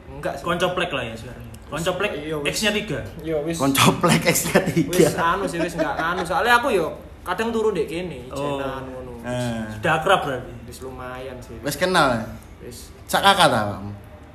enggak 0.05 0.37
sih. 0.37 0.45
Koncoplek 0.45 0.93
lah 0.93 1.03
ya 1.09 1.15
sekarang. 1.17 1.45
Koncoplek 1.69 2.11
Iya, 2.17 2.37
wis. 2.41 2.49
X-nya 2.57 2.71
3. 2.73 3.25
Yo 3.25 3.41
wis 3.45 3.57
Koncoplek 3.57 4.21
X 4.25 4.53
wis 4.89 5.13
3. 5.13 5.17
anu 5.17 5.43
sih 5.49 5.59
wis 5.59 5.73
enggak 5.75 5.97
anu 5.97 6.21
soalnya 6.21 6.61
aku 6.61 6.69
yo 6.71 6.93
kadang 7.25 7.49
turun 7.51 7.73
dek 7.73 7.89
kene 7.89 8.29
Oh. 8.31 8.57
jenan 8.61 8.85
ngono. 8.85 9.11
Eh, 9.19 9.61
Sudah 9.75 9.99
akrab 9.99 10.23
berarti. 10.23 10.53
Wis 10.69 10.85
lumayan 10.85 11.41
sih. 11.41 11.57
wis 11.65 11.75
kenal. 11.75 12.13
ya? 12.13 12.25
Wis 12.61 12.93
Sak 13.09 13.25
kakak 13.25 13.49
ta, 13.49 13.61
Pak? 13.73 13.81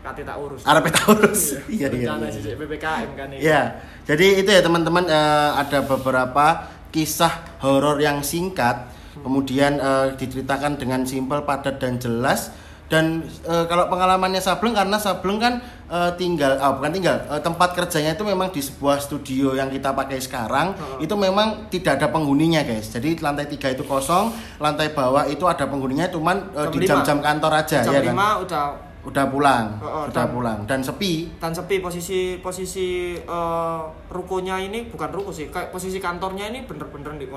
kate 0.04 0.20
tak 0.20 0.36
urus. 0.36 0.60
Arep 0.68 0.84
taurus. 0.92 1.42
Iya, 1.72 1.88
iya. 1.88 2.12
Rencana 2.12 2.26
iya. 2.28 2.36
sih 2.36 2.52
PPKM 2.60 3.10
kan 3.16 3.28
ini. 3.32 3.40
Ya, 3.40 3.62
jadi 4.04 4.26
itu 4.44 4.50
ya 4.52 4.60
teman-teman 4.60 5.08
eh, 5.08 5.50
ada 5.56 5.80
beberapa 5.80 6.68
kisah 6.92 7.56
horor 7.64 7.96
yang 8.04 8.20
singkat, 8.20 8.92
kemudian 9.16 9.80
eh, 9.80 10.12
diceritakan 10.20 10.76
dengan 10.76 11.08
simpel, 11.08 11.48
padat 11.48 11.80
dan 11.80 11.96
jelas. 11.96 12.52
Dan 12.84 13.24
eh, 13.24 13.64
kalau 13.64 13.88
pengalamannya 13.88 14.38
Sableng 14.38 14.76
karena 14.76 15.00
Sableng 15.00 15.40
kan 15.40 15.56
eh, 15.88 16.10
tinggal, 16.14 16.60
ah 16.60 16.76
bukan 16.76 16.92
tinggal, 16.92 17.16
eh, 17.26 17.40
tempat 17.40 17.72
kerjanya 17.72 18.12
itu 18.12 18.22
memang 18.22 18.52
di 18.52 18.60
sebuah 18.60 19.00
studio 19.00 19.56
yang 19.56 19.72
kita 19.72 19.90
pakai 19.90 20.20
sekarang. 20.20 20.76
Heeh. 20.76 21.08
Itu 21.08 21.16
memang 21.16 21.66
tidak 21.68 21.96
ada 21.96 22.12
penghuninya 22.12 22.60
guys. 22.60 22.92
Jadi 22.92 23.16
lantai 23.18 23.48
tiga 23.48 23.72
itu 23.72 23.82
kosong, 23.82 24.28
lantai 24.58 24.92
bawah 24.92 25.24
itu 25.24 25.42
ada 25.44 25.64
penghuninya, 25.64 26.12
cuman 26.12 26.52
Jam 26.52 26.70
di 26.70 26.84
jam-jam 26.84 27.18
kantor 27.18 27.52
aja 27.56 27.80
Jam 27.82 27.92
ya 27.92 28.00
kan. 28.04 28.14
5 28.14 28.44
udah 28.44 28.64
Udah 29.04 29.28
pulang, 29.28 29.68
Heeh, 29.84 30.04
udah 30.08 30.16
dan- 30.16 30.32
pulang 30.32 30.58
dan 30.64 30.80
sepi. 30.80 31.28
dan 31.36 31.52
sepi 31.52 31.76
posisi 31.76 32.40
posisi 32.40 33.12
eh, 33.12 33.80
rukonya 34.08 34.56
ini 34.56 34.88
bukan 34.88 35.12
ruko 35.12 35.28
sih 35.28 35.52
kayak 35.52 35.68
posisi 35.68 36.00
kantornya 36.00 36.48
ini 36.48 36.64
bener-bener 36.64 37.12
di 37.20 37.28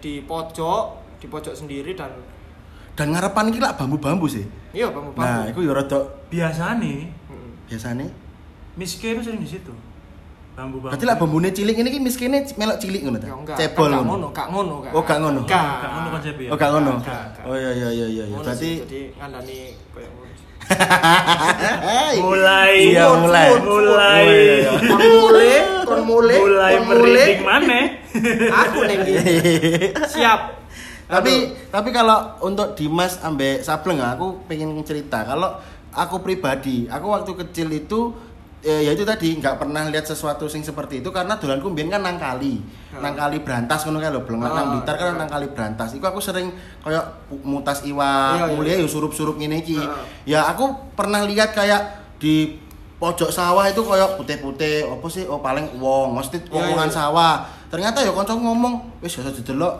di 0.00 0.24
pojok 0.24 0.84
di 1.20 1.28
pojok 1.28 1.52
sendiri 1.52 1.92
dan 1.92 2.08
Dan 2.92 3.06
ngarepan 3.10 3.48
iki 3.48 3.58
lak 3.58 3.74
bambu-bambu 3.74 4.26
sih. 4.26 4.44
iya 4.70 4.86
bambu 4.88 5.10
bambu 5.10 5.22
Nah, 5.22 5.44
itu 5.46 5.60
ya 5.60 5.72
rada 5.72 5.98
Biasanya 6.28 7.08
biasane. 7.64 8.06
miskin 8.74 9.14
itu 9.14 9.22
sering 9.22 9.40
di 9.40 9.48
situ. 9.48 9.72
Bambu-bambu. 10.52 10.92
Berarti 10.92 11.04
lah 11.04 11.16
bambune 11.16 11.48
cilik 11.48 11.74
ini 11.74 11.88
ki 11.88 11.98
miskine 11.98 12.44
melok 12.54 12.76
cilik 12.76 13.00
ngono 13.00 13.16
ta? 13.16 13.26
ya 13.26 13.34
enggak 13.34 13.56
Cebol 13.56 13.88
gak 13.88 13.98
ngono. 13.98 14.10
ngono 14.10 14.26
gak 14.30 14.46
ngono 14.48 14.74
kan 14.76 14.92
Oh, 14.92 15.02
gak 15.02 15.18
ngono. 15.18 15.40
gak 15.42 15.64
Gak 15.80 15.90
ngono 15.90 16.08
konsepnya. 16.10 16.48
Oh, 16.48 16.56
gak 16.56 16.70
ngono. 16.70 16.92
Gak, 17.00 17.22
gak. 17.32 17.44
Oh 17.44 17.54
iya 17.54 17.70
iya 17.70 17.88
iya 17.88 18.06
iya 18.06 18.06
iya. 18.20 18.24
Ngono 18.28 18.44
Berarti 18.44 18.60
sih, 18.60 18.74
jadi 18.80 19.00
ngandani 19.16 19.58
kayak 19.90 20.10
ngono 20.10 20.28
sih. 20.30 20.46
mulai 22.20 22.74
Iya, 22.86 23.04
Suwun, 23.04 23.20
mulai. 23.24 23.48
suwun, 23.48 23.62
mulai 23.66 24.24
suwun. 24.62 24.80
kon 24.86 25.00
mule 25.00 25.52
kon 25.82 26.00
mule 26.04 26.36
mulai 26.38 26.72
kon 26.76 26.84
mule 26.86 27.00
merinding 27.00 27.40
mana? 27.42 27.80
aku 28.52 28.78
neng 28.86 29.00
gini 29.02 29.34
siap 30.14 30.40
tapi 31.10 31.32
tapi 31.66 31.90
kalau 31.90 32.18
untuk 32.40 32.72
Dimas 32.72 33.18
ambek 33.20 33.60
Sableng 33.60 33.98
aku 33.98 34.46
pengen 34.46 34.70
cerita 34.80 35.22
kalau 35.22 35.58
aku 35.90 36.16
pribadi 36.18 36.86
aku 36.86 37.06
waktu 37.08 37.32
kecil 37.36 37.66
itu 37.68 38.14
eh, 38.60 38.84
ya 38.84 38.92
itu 38.92 39.02
tadi 39.02 39.34
nggak 39.34 39.56
pernah 39.56 39.82
lihat 39.84 40.04
sesuatu 40.04 40.44
sing 40.44 40.60
seperti 40.60 41.00
itu 41.00 41.08
karena 41.08 41.34
dolanku 41.34 41.66
mbiyen 41.66 41.90
kan 41.90 42.00
nang 42.00 42.16
kali 42.16 42.60
Hmm. 42.90 42.98
nang 43.00 43.14
kali 43.14 43.38
berantas 43.38 43.86
ngono 43.86 43.98
kae 43.98 44.10
lho 44.10 44.20
belum 44.20 44.38
Ah, 44.40 44.50
nang 44.52 44.66
Blitar 44.74 44.94
kan 44.94 45.06
iya. 45.08 45.16
nang 45.16 45.30
kali 45.30 45.46
berantas 45.48 45.94
iku 45.94 46.04
aku 46.04 46.18
sering 46.18 46.50
kayak 46.80 47.06
mutas 47.40 47.82
iwak 47.82 48.34
Iya, 48.34 48.44
iya. 48.44 48.54
mulia 48.54 48.74
ya 48.76 48.84
surup-surup 48.84 49.38
ngene 49.38 49.62
iki 49.62 49.78
Ah. 49.78 50.02
ya 50.26 50.40
aku 50.44 50.66
pernah 50.92 51.22
lihat 51.22 51.50
kayak 51.50 51.86
di 52.18 52.58
pojok 52.98 53.30
sawah 53.30 53.64
itu 53.64 53.78
kayak 53.80 54.18
putih-putih 54.18 54.84
apa 54.84 55.06
sih 55.06 55.22
oh 55.24 55.38
paling 55.38 55.70
wong 55.74 56.12
mesti 56.12 56.36
Iya, 56.36 56.50
wong-wongan 56.50 56.90
iya. 56.90 56.96
sawah 56.96 57.34
ternyata 57.66 58.02
ya 58.02 58.10
kanca 58.10 58.34
ngomong 58.34 58.74
wis 58.98 59.14
usah 59.14 59.30
didelok 59.30 59.74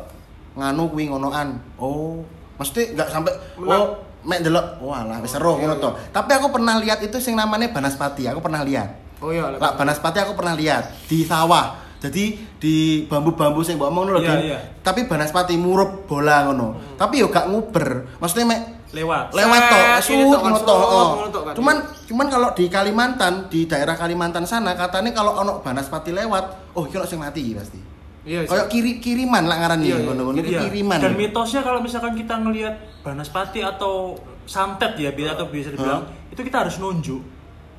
nganu 0.61 0.93
kuwi 0.93 1.09
ngonoan 1.09 1.57
oh 1.81 2.21
mesti 2.61 2.93
nggak 2.93 3.09
sampai 3.09 3.33
Menang. 3.57 3.81
oh 3.81 3.85
mek 4.21 4.45
delok 4.45 4.85
oh 4.85 4.93
alah 4.93 5.17
wis 5.25 5.33
seru 5.33 5.57
Iya, 5.57 5.65
ngono 5.65 5.75
iya. 5.75 5.83
to 5.83 5.91
tapi 6.13 6.31
aku 6.37 6.53
pernah 6.53 6.77
lihat 6.77 7.01
itu 7.01 7.17
sing 7.17 7.33
namanya 7.33 7.73
banaspati 7.73 8.29
aku 8.29 8.45
pernah 8.45 8.61
lihat 8.61 9.01
oh 9.25 9.33
iya 9.33 9.49
Lah 9.57 9.73
banaspati 9.81 10.21
aku 10.21 10.37
pernah 10.37 10.53
lihat 10.53 10.93
di 11.09 11.25
sawah 11.25 11.81
jadi 12.01 12.37
di 12.61 13.05
bambu-bambu 13.09 13.61
sing 13.65 13.77
mbok 13.81 13.89
omong 13.89 14.13
lho 14.13 14.21
Iya, 14.21 14.35
iya. 14.41 14.59
tapi 14.85 15.09
banaspati 15.09 15.57
murup 15.57 16.05
bola 16.05 16.45
ngono 16.49 16.77
Hmm. 16.77 16.97
tapi 17.01 17.25
yo 17.25 17.33
gak 17.33 17.49
nguber 17.49 18.21
maksudnya 18.21 18.45
mek 18.53 18.61
Lewat. 18.91 19.31
lewat 19.33 19.63
tok 19.71 19.81
kan, 19.87 20.01
ngono 20.43 20.59
oh. 20.67 21.09
ngono 21.25 21.41
kan. 21.47 21.55
cuman 21.57 21.77
cuman 22.11 22.27
kalau 22.29 22.49
di 22.59 22.65
Kalimantan 22.67 23.47
di 23.49 23.65
daerah 23.65 23.95
Kalimantan 23.97 24.45
sana 24.45 24.75
katanya 24.77 25.15
kalau 25.17 25.39
ono 25.41 25.65
banaspati 25.65 26.11
lewat 26.13 26.75
oh 26.77 26.85
iki 26.85 26.99
ono 27.01 27.07
sing 27.09 27.23
mati 27.23 27.55
pasti 27.57 27.90
Iya, 28.21 28.45
Kayak 28.45 28.69
kiri 28.69 28.93
kiriman 29.01 29.49
lah 29.49 29.57
ngaran 29.59 29.81
Iya, 29.81 29.97
ya 29.97 30.13
iya, 30.13 30.13
Iya. 30.45 30.61
kiriman. 30.61 30.99
Dan 31.01 31.13
ya. 31.13 31.19
mitosnya 31.19 31.61
kalau 31.65 31.81
misalkan 31.81 32.13
kita 32.13 32.37
ngelihat 32.37 32.75
Banaspati 33.01 33.65
atau 33.65 34.13
santet 34.45 34.93
ya 34.95 35.09
atau 35.09 35.49
bisa 35.49 35.73
dibilang 35.73 36.05
itu 36.29 36.41
kita 36.41 36.69
harus 36.69 36.77
nunjuk. 36.77 37.23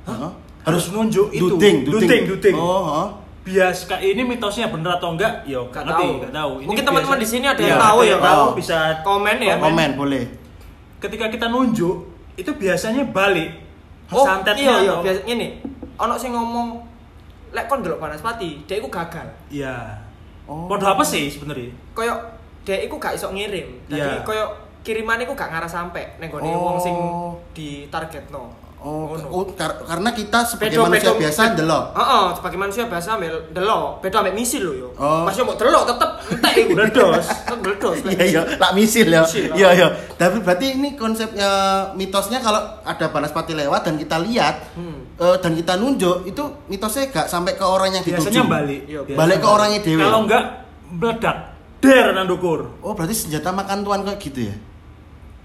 Heeh. 0.04 0.32
Harus 0.62 0.90
nunjuk 0.90 1.30
itu. 1.30 1.46
Duding, 1.46 1.86
duding. 1.86 2.02
duding, 2.02 2.24
duding. 2.26 2.56
Oh, 2.58 2.82
heeh. 2.84 3.08
Bias 3.42 3.86
kayak 3.86 4.02
ini 4.04 4.22
mitosnya 4.24 4.70
bener 4.70 4.98
atau 4.98 5.14
enggak? 5.14 5.46
Yo, 5.46 5.66
Nggak 5.70 5.82
ngerti, 5.84 6.06
tahu. 6.06 6.14
nggak 6.22 6.34
tahu. 6.36 6.52
Ini 6.54 6.68
Mungkin 6.70 6.84
teman-teman 6.86 7.18
biasanya- 7.18 7.22
di 7.22 7.38
sini 7.38 7.46
ada 7.48 7.58
Iya, 7.58 7.68
yang 7.68 7.82
tahu 7.82 8.00
ya, 8.02 8.16
tahu 8.20 8.46
bisa 8.54 8.78
Komen 9.02 9.38
ya. 9.40 9.56
Komen 9.58 9.92
boleh. 9.96 10.24
ketika 10.98 11.26
kita 11.28 11.46
nunjuk 11.50 11.96
itu 12.36 12.52
biasanya 12.56 13.04
balik 13.06 13.50
Oh, 14.08 14.22
santetnya 14.22 14.62
iya 14.62 14.78
iya, 14.80 14.92
atau- 14.92 15.02
biasa 15.02 15.20
ngene. 15.24 15.48
Ono 15.98 16.14
sing 16.16 16.32
ngomong 16.32 16.68
lek 17.50 17.66
kon 17.66 17.82
delok 17.82 17.98
Banaspati, 17.98 18.62
dhek 18.66 18.78
iku 18.78 18.90
gagal. 18.90 19.26
Iya. 19.50 19.74
Oh. 20.44 20.66
Apa 20.68 21.02
sih 21.02 21.28
sebenarnya? 21.28 21.70
Koyok 21.92 22.20
dhek 22.62 22.86
iku 22.86 22.96
gak 22.96 23.14
iso 23.14 23.30
ngirim. 23.30 23.68
Jadi 23.86 24.00
Iya. 24.00 24.22
koyok 24.22 24.50
kiriman 24.82 25.20
iku 25.20 25.32
gak 25.32 25.50
ngarah 25.50 25.68
sampe 25.68 26.18
ning 26.18 26.28
gone 26.28 26.46
Oh. 26.48 26.62
wong 26.66 26.78
sing 26.78 26.96
ditargetno. 27.56 28.60
Oh, 28.82 29.06
Ngono. 29.06 29.30
oh, 29.30 29.46
kar- 29.54 29.78
karena 29.80 30.10
kita 30.10 30.42
sebagai 30.42 30.74
Bedo- 30.74 30.90
manusia 30.90 31.14
bedo- 31.14 31.22
biasa 31.22 31.54
delok. 31.54 31.86
Heeh, 31.94 32.26
sebagai 32.34 32.58
manusia 32.58 32.84
biasa 32.84 33.08
ambil 33.14 33.34
delok, 33.54 34.02
beda 34.02 34.18
ambek 34.20 34.34
misil 34.34 34.62
lho 34.64 34.74
yo. 34.76 34.90
Oh. 34.98 35.22
Pas 35.22 35.38
yo 35.38 35.46
mau 35.46 35.54
delok 35.54 35.86
tetep 35.86 36.10
entek 36.34 36.54
iku. 36.58 36.70
Meledos. 36.74 37.26
Meledos. 37.62 37.96
Iya 38.02 38.24
iya, 38.26 38.42
tak 38.58 38.72
misil 38.74 39.06
ya. 39.08 39.22
Iya 39.54 39.70
iya. 39.72 39.88
Tapi 40.12 40.42
berarti 40.42 40.74
ini 40.74 40.98
konsepnya 40.98 41.50
mitosnya 41.94 42.42
kalau 42.42 42.58
ada 42.82 43.06
Banaspati 43.06 43.54
lewat 43.54 43.86
dan 43.86 43.96
kita 43.96 44.18
lihat 44.18 44.74
Hmm. 44.74 45.01
Eh, 45.22 45.36
dan 45.38 45.52
kita 45.54 45.74
nunjuk 45.76 46.26
itu 46.26 46.44
mitosnya 46.66 47.06
gak 47.08 47.28
sampai 47.28 47.54
ke 47.54 47.62
orang 47.62 47.92
yang 47.92 48.02
dituju. 48.02 48.26
Biasanya 48.26 48.44
balik. 48.44 48.82
Iya, 48.84 49.00
Biasanya 49.02 49.20
Balik 49.20 49.38
ke 49.38 49.48
orangnya 49.48 49.80
dewe. 49.80 50.02
Kalau 50.02 50.20
enggak 50.22 50.44
meledak. 50.92 51.38
Der 51.78 52.08
nandukur. 52.12 52.60
Oh, 52.80 52.94
berarti 52.94 53.16
senjata 53.16 53.50
makan 53.50 53.82
tuan 53.82 54.02
kayak 54.02 54.20
gitu 54.20 54.40
ya? 54.44 54.56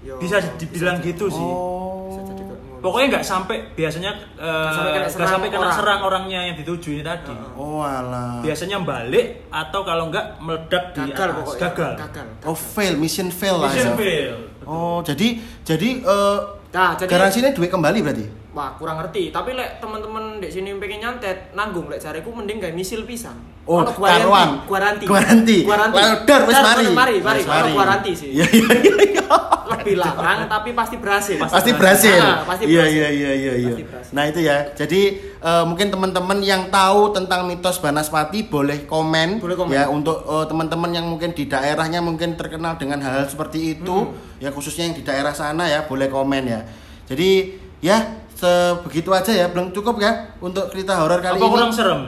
Yo, 0.03 0.13
Bisa 0.17 0.37
dibilang 0.55 0.97
bisa 0.97 1.07
gitu 1.07 1.25
sih. 1.27 1.41
Oh. 1.41 2.05
Bisa 2.07 2.21
jadi 2.23 2.41
kayak 2.43 2.59
ngono. 2.59 2.77
Pokoknya 2.77 3.07
nggak 3.11 3.25
sampai 3.25 3.57
biasanya 3.73 4.11
eh, 4.35 4.45
Nggak 4.45 4.69
sampai 4.71 4.85
kena 4.87 4.99
nggak 4.99 5.09
serang 5.11 5.29
sampai 5.31 5.49
kena 5.49 5.59
orang. 5.59 5.73
serang 5.73 5.99
orangnya 6.03 6.39
yang 6.43 6.55
dituju 6.55 6.89
ini 6.91 7.01
tadi. 7.01 7.33
Oh, 7.53 7.81
alah. 7.81 8.37
Biasanya 8.39 8.77
balik 8.79 9.25
atau 9.49 9.81
kalau 9.81 10.03
enggak 10.07 10.25
meledak 10.37 10.83
di 10.93 11.01
gagal 11.03 11.17
atas. 11.27 11.37
pokoknya. 11.41 11.61
Gagal. 11.65 11.91
Gagal. 11.97 12.25
Oh, 12.45 12.53
fail, 12.53 12.93
mission 12.95 13.29
fail 13.29 13.57
lah 13.57 13.73
Mission 13.73 13.93
ya. 13.93 13.97
fail. 13.97 14.33
Oh, 14.63 15.01
jadi 15.01 15.27
jadi 15.63 15.89
eh 15.99 16.39
Nah, 16.77 16.93
jadi 16.93 17.09
garansinya 17.09 17.49
duit 17.57 17.73
kembali 17.73 17.99
berarti? 18.05 18.25
Wah, 18.53 18.77
kurang 18.77 19.01
ngerti. 19.01 19.33
Tapi 19.33 19.57
lek 19.57 19.81
teman-teman 19.81 20.37
di 20.37 20.45
sini 20.45 20.77
pengen 20.77 21.01
nyantet, 21.01 21.49
nanggung 21.57 21.89
lek 21.89 21.97
jariku 21.97 22.29
mending 22.29 22.61
gawe 22.61 22.69
misil 22.69 23.01
pisan. 23.01 23.33
Oh, 23.65 23.81
karuan. 23.81 24.61
guaranti. 24.69 25.09
Guaranti. 25.09 25.57
Guaranti. 25.65 25.97
Lalu 25.97 26.15
dar, 26.29 26.41
wis 26.45 26.57
mari. 26.61 26.85
Mari, 26.93 27.15
mari. 27.25 27.41
Ono 27.41 27.69
guaranti 27.73 28.11
sih. 28.13 28.29
Iya 28.37 28.45
iya 28.53 28.73
iya. 28.77 28.93
iya. 29.09 29.25
Lebih 29.67 29.95
larang 29.99 30.45
tapi 30.45 30.71
pasti 30.77 30.95
berhasil. 31.01 31.35
Pasti 31.41 31.71
berhasil. 31.73 32.21
Ah, 32.21 32.45
pasti 32.45 32.63
Iya 32.69 32.85
berhasil. 32.85 33.01
iya 33.01 33.09
iya 33.09 33.31
iya 33.33 33.53
iya. 33.57 33.73
Berhasil. 33.81 34.13
Nah, 34.13 34.23
itu 34.29 34.39
ya. 34.45 34.57
Jadi 34.77 35.01
eh, 35.47 35.63
mungkin 35.63 35.87
teman-teman 35.87 36.43
yang 36.43 36.67
tahu 36.67 37.09
tentang 37.09 37.47
mitos 37.47 37.79
Banaspati 37.79 38.43
boleh 38.45 38.83
komen, 38.83 39.39
Boleh 39.39 39.55
komen. 39.55 39.71
ya 39.71 39.87
untuk 39.87 40.19
eh, 40.19 40.45
teman-teman 40.45 40.91
yang 40.91 41.07
mungkin 41.07 41.31
di 41.31 41.47
daerahnya 41.47 41.99
mungkin 41.99 42.35
terkenal 42.35 42.75
dengan 42.75 42.99
hal-hal 42.99 43.23
seperti 43.25 43.79
itu, 43.79 44.11
Hmm. 44.11 44.43
ya 44.43 44.51
khususnya 44.51 44.83
yang 44.85 44.95
di 44.95 45.01
daerah 45.01 45.31
sana 45.31 45.63
ya 45.65 45.83
boleh 45.83 46.07
komen 46.07 46.43
ya. 46.43 46.59
Jadi 47.07 47.55
ya 47.79 47.97
sebegitu 48.33 49.09
aja 49.09 49.31
ya, 49.31 49.47
belum 49.47 49.71
cukup 49.71 49.97
ya 49.97 50.11
untuk 50.37 50.67
cerita 50.67 50.99
horor 50.99 51.17
kali 51.19 51.37
Apa 51.37 51.41
ini. 51.41 51.53
kurang 51.53 51.71
serem? 51.71 52.01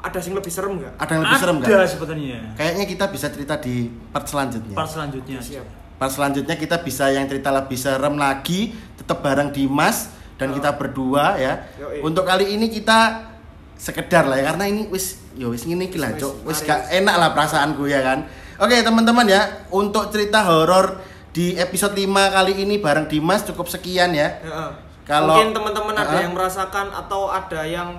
Ada 0.00 0.16
yang 0.18 0.34
lebih 0.34 0.48
serem 0.48 0.72
nggak? 0.78 0.92
Ada 0.96 1.10
yang 1.10 1.22
lebih 1.22 1.36
serem 1.36 1.56
Ada 1.56 1.66
nggak? 1.66 1.88
sebenarnya. 1.90 2.38
Kayaknya 2.56 2.84
kita 2.88 3.04
bisa 3.10 3.26
cerita 3.28 3.54
di 3.58 3.74
part 4.08 4.24
selanjutnya. 4.24 4.72
Part 4.72 4.88
selanjutnya. 4.88 5.38
Siap. 5.38 5.66
Part 5.98 6.12
selanjutnya 6.14 6.56
kita 6.56 6.80
bisa 6.80 7.12
yang 7.12 7.28
cerita 7.28 7.52
lebih 7.52 7.76
serem 7.76 8.16
lagi, 8.16 8.72
tetap 8.96 9.20
bareng 9.20 9.52
Dimas 9.52 10.08
dan 10.40 10.56
kita 10.56 10.70
berdua 10.80 11.36
ya. 11.36 11.68
Yoi. 11.76 12.00
Untuk 12.00 12.24
kali 12.24 12.56
ini 12.56 12.72
kita 12.72 13.28
sekedar 13.76 14.24
lah 14.24 14.40
ya 14.40 14.56
karena 14.56 14.64
ini 14.68 14.88
wis 14.88 15.20
yo 15.36 15.52
wis 15.52 15.68
ngene 15.68 15.92
iki 15.92 16.00
lah, 16.00 16.16
Wis, 16.16 16.20
Cuk. 16.24 16.34
Wis 16.48 16.58
gak 16.64 16.88
enak 16.88 17.14
lah 17.20 17.36
perasaanku 17.36 17.84
ya 17.84 18.00
kan. 18.00 18.24
Oke, 18.60 18.76
teman-teman 18.84 19.24
ya, 19.24 19.64
untuk 19.72 20.12
cerita 20.12 20.44
horor 20.44 21.00
di 21.32 21.56
episode 21.56 21.96
5 21.96 22.28
kali 22.28 22.60
ini 22.60 22.76
bareng 22.76 23.08
Dimas 23.08 23.40
cukup 23.44 23.68
sekian 23.72 24.12
ya. 24.12 24.36
Kalau- 25.08 25.40
mungkin 25.40 25.56
teman-teman 25.56 25.96
ada 25.96 26.12
Heeh. 26.12 26.28
yang 26.28 26.34
merasakan 26.36 26.92
atau 26.92 27.32
ada 27.32 27.64
yang 27.64 27.96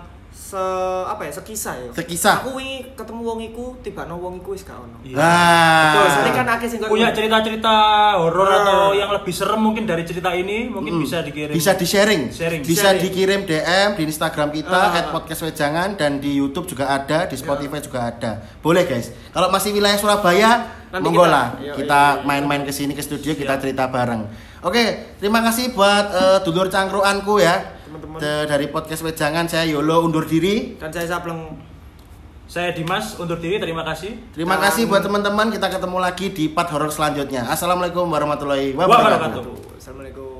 se 0.51 0.63
apa 1.07 1.23
ya 1.23 1.31
sekisah 1.31 1.75
ya. 1.79 1.89
Sekisah. 1.95 2.43
Aku 2.43 2.59
wingi 2.59 2.91
ketemu 2.91 3.21
wong 3.23 3.39
iku, 3.39 3.65
tiba-tiba 3.79 4.19
wong 4.19 4.43
iku 4.43 4.51
wis 4.51 4.67
gak 4.67 4.75
ono. 4.75 4.99
Iya. 4.99 5.15
Nah, 5.15 5.79
Betul, 5.87 6.05
soalnya 6.11 6.33
kan 6.35 6.47
akeh 6.51 6.67
sing 6.67 6.79
Punya 6.83 7.09
cerita-cerita 7.15 7.73
horor 8.19 8.51
Nah. 8.51 8.59
atau 8.59 8.79
yang 8.91 9.11
lebih 9.15 9.31
serem 9.31 9.63
mungkin 9.63 9.87
dari 9.87 10.03
cerita 10.03 10.35
ini 10.35 10.67
mungkin 10.67 10.99
Hmm. 10.99 11.03
bisa 11.07 11.23
dikirim. 11.23 11.55
Bisa 11.55 11.71
di-sharing. 11.71 12.27
Sharing. 12.27 12.61
Bisa 12.67 12.91
Sharing. 12.91 12.99
dikirim 12.99 13.39
DM 13.47 13.89
di 13.95 14.03
Instagram 14.03 14.51
kita 14.51 14.79
Ah. 14.91 15.07
@podcastwejangan 15.15 15.95
dan 15.95 16.19
di 16.19 16.35
YouTube 16.35 16.67
juga 16.67 16.91
ada, 16.91 17.23
di 17.23 17.39
Spotify 17.39 17.79
juga 17.79 18.11
ada. 18.11 18.31
Boleh, 18.59 18.83
guys. 18.83 19.15
Kalau 19.31 19.47
masih 19.47 19.71
wilayah 19.71 19.95
Surabaya, 19.95 20.51
Nanti 20.91 21.03
monggo 21.07 21.23
kita- 21.23 21.31
lah. 21.31 21.47
iya, 21.63 21.73
Kita 21.79 22.01
iya, 22.03 22.17
iya. 22.19 22.27
main-main 22.27 22.67
ke 22.67 22.75
sini 22.75 22.91
ke 22.91 22.99
studio 22.99 23.31
kita 23.31 23.55
cerita 23.55 23.87
bareng. 23.87 24.27
Oke, 24.61 25.15
terima 25.17 25.39
kasih 25.41 25.71
buat 25.71 26.05
eh, 26.11 26.37
dulur 26.43 26.67
cangkruanku 26.67 27.39
ya. 27.39 27.79
Teman-teman. 27.91 28.23
Dari 28.23 28.71
podcast 28.71 29.03
Wejangan 29.03 29.51
saya 29.51 29.67
Yolo 29.67 30.07
undur 30.07 30.23
diri. 30.23 30.79
Dan 30.79 30.87
saya 30.95 31.11
Sableng 31.11 31.59
Saya 32.47 32.71
Dimas 32.71 33.15
undur 33.19 33.35
diri, 33.35 33.59
terima 33.59 33.83
kasih. 33.83 34.15
Terima 34.31 34.55
Dan- 34.55 34.63
kasih 34.71 34.87
buat 34.87 35.03
teman-teman. 35.03 35.51
Kita 35.51 35.67
ketemu 35.67 35.97
lagi 35.99 36.31
di 36.31 36.47
part 36.51 36.71
horor 36.71 36.87
selanjutnya. 36.87 37.47
Assalamualaikum 37.47 38.07
warahmatullahi 38.07 38.71
wabarakatuh. 38.75 39.43
Wabarakatuh. 39.43 39.75
Assalamualaikum. 39.75 40.30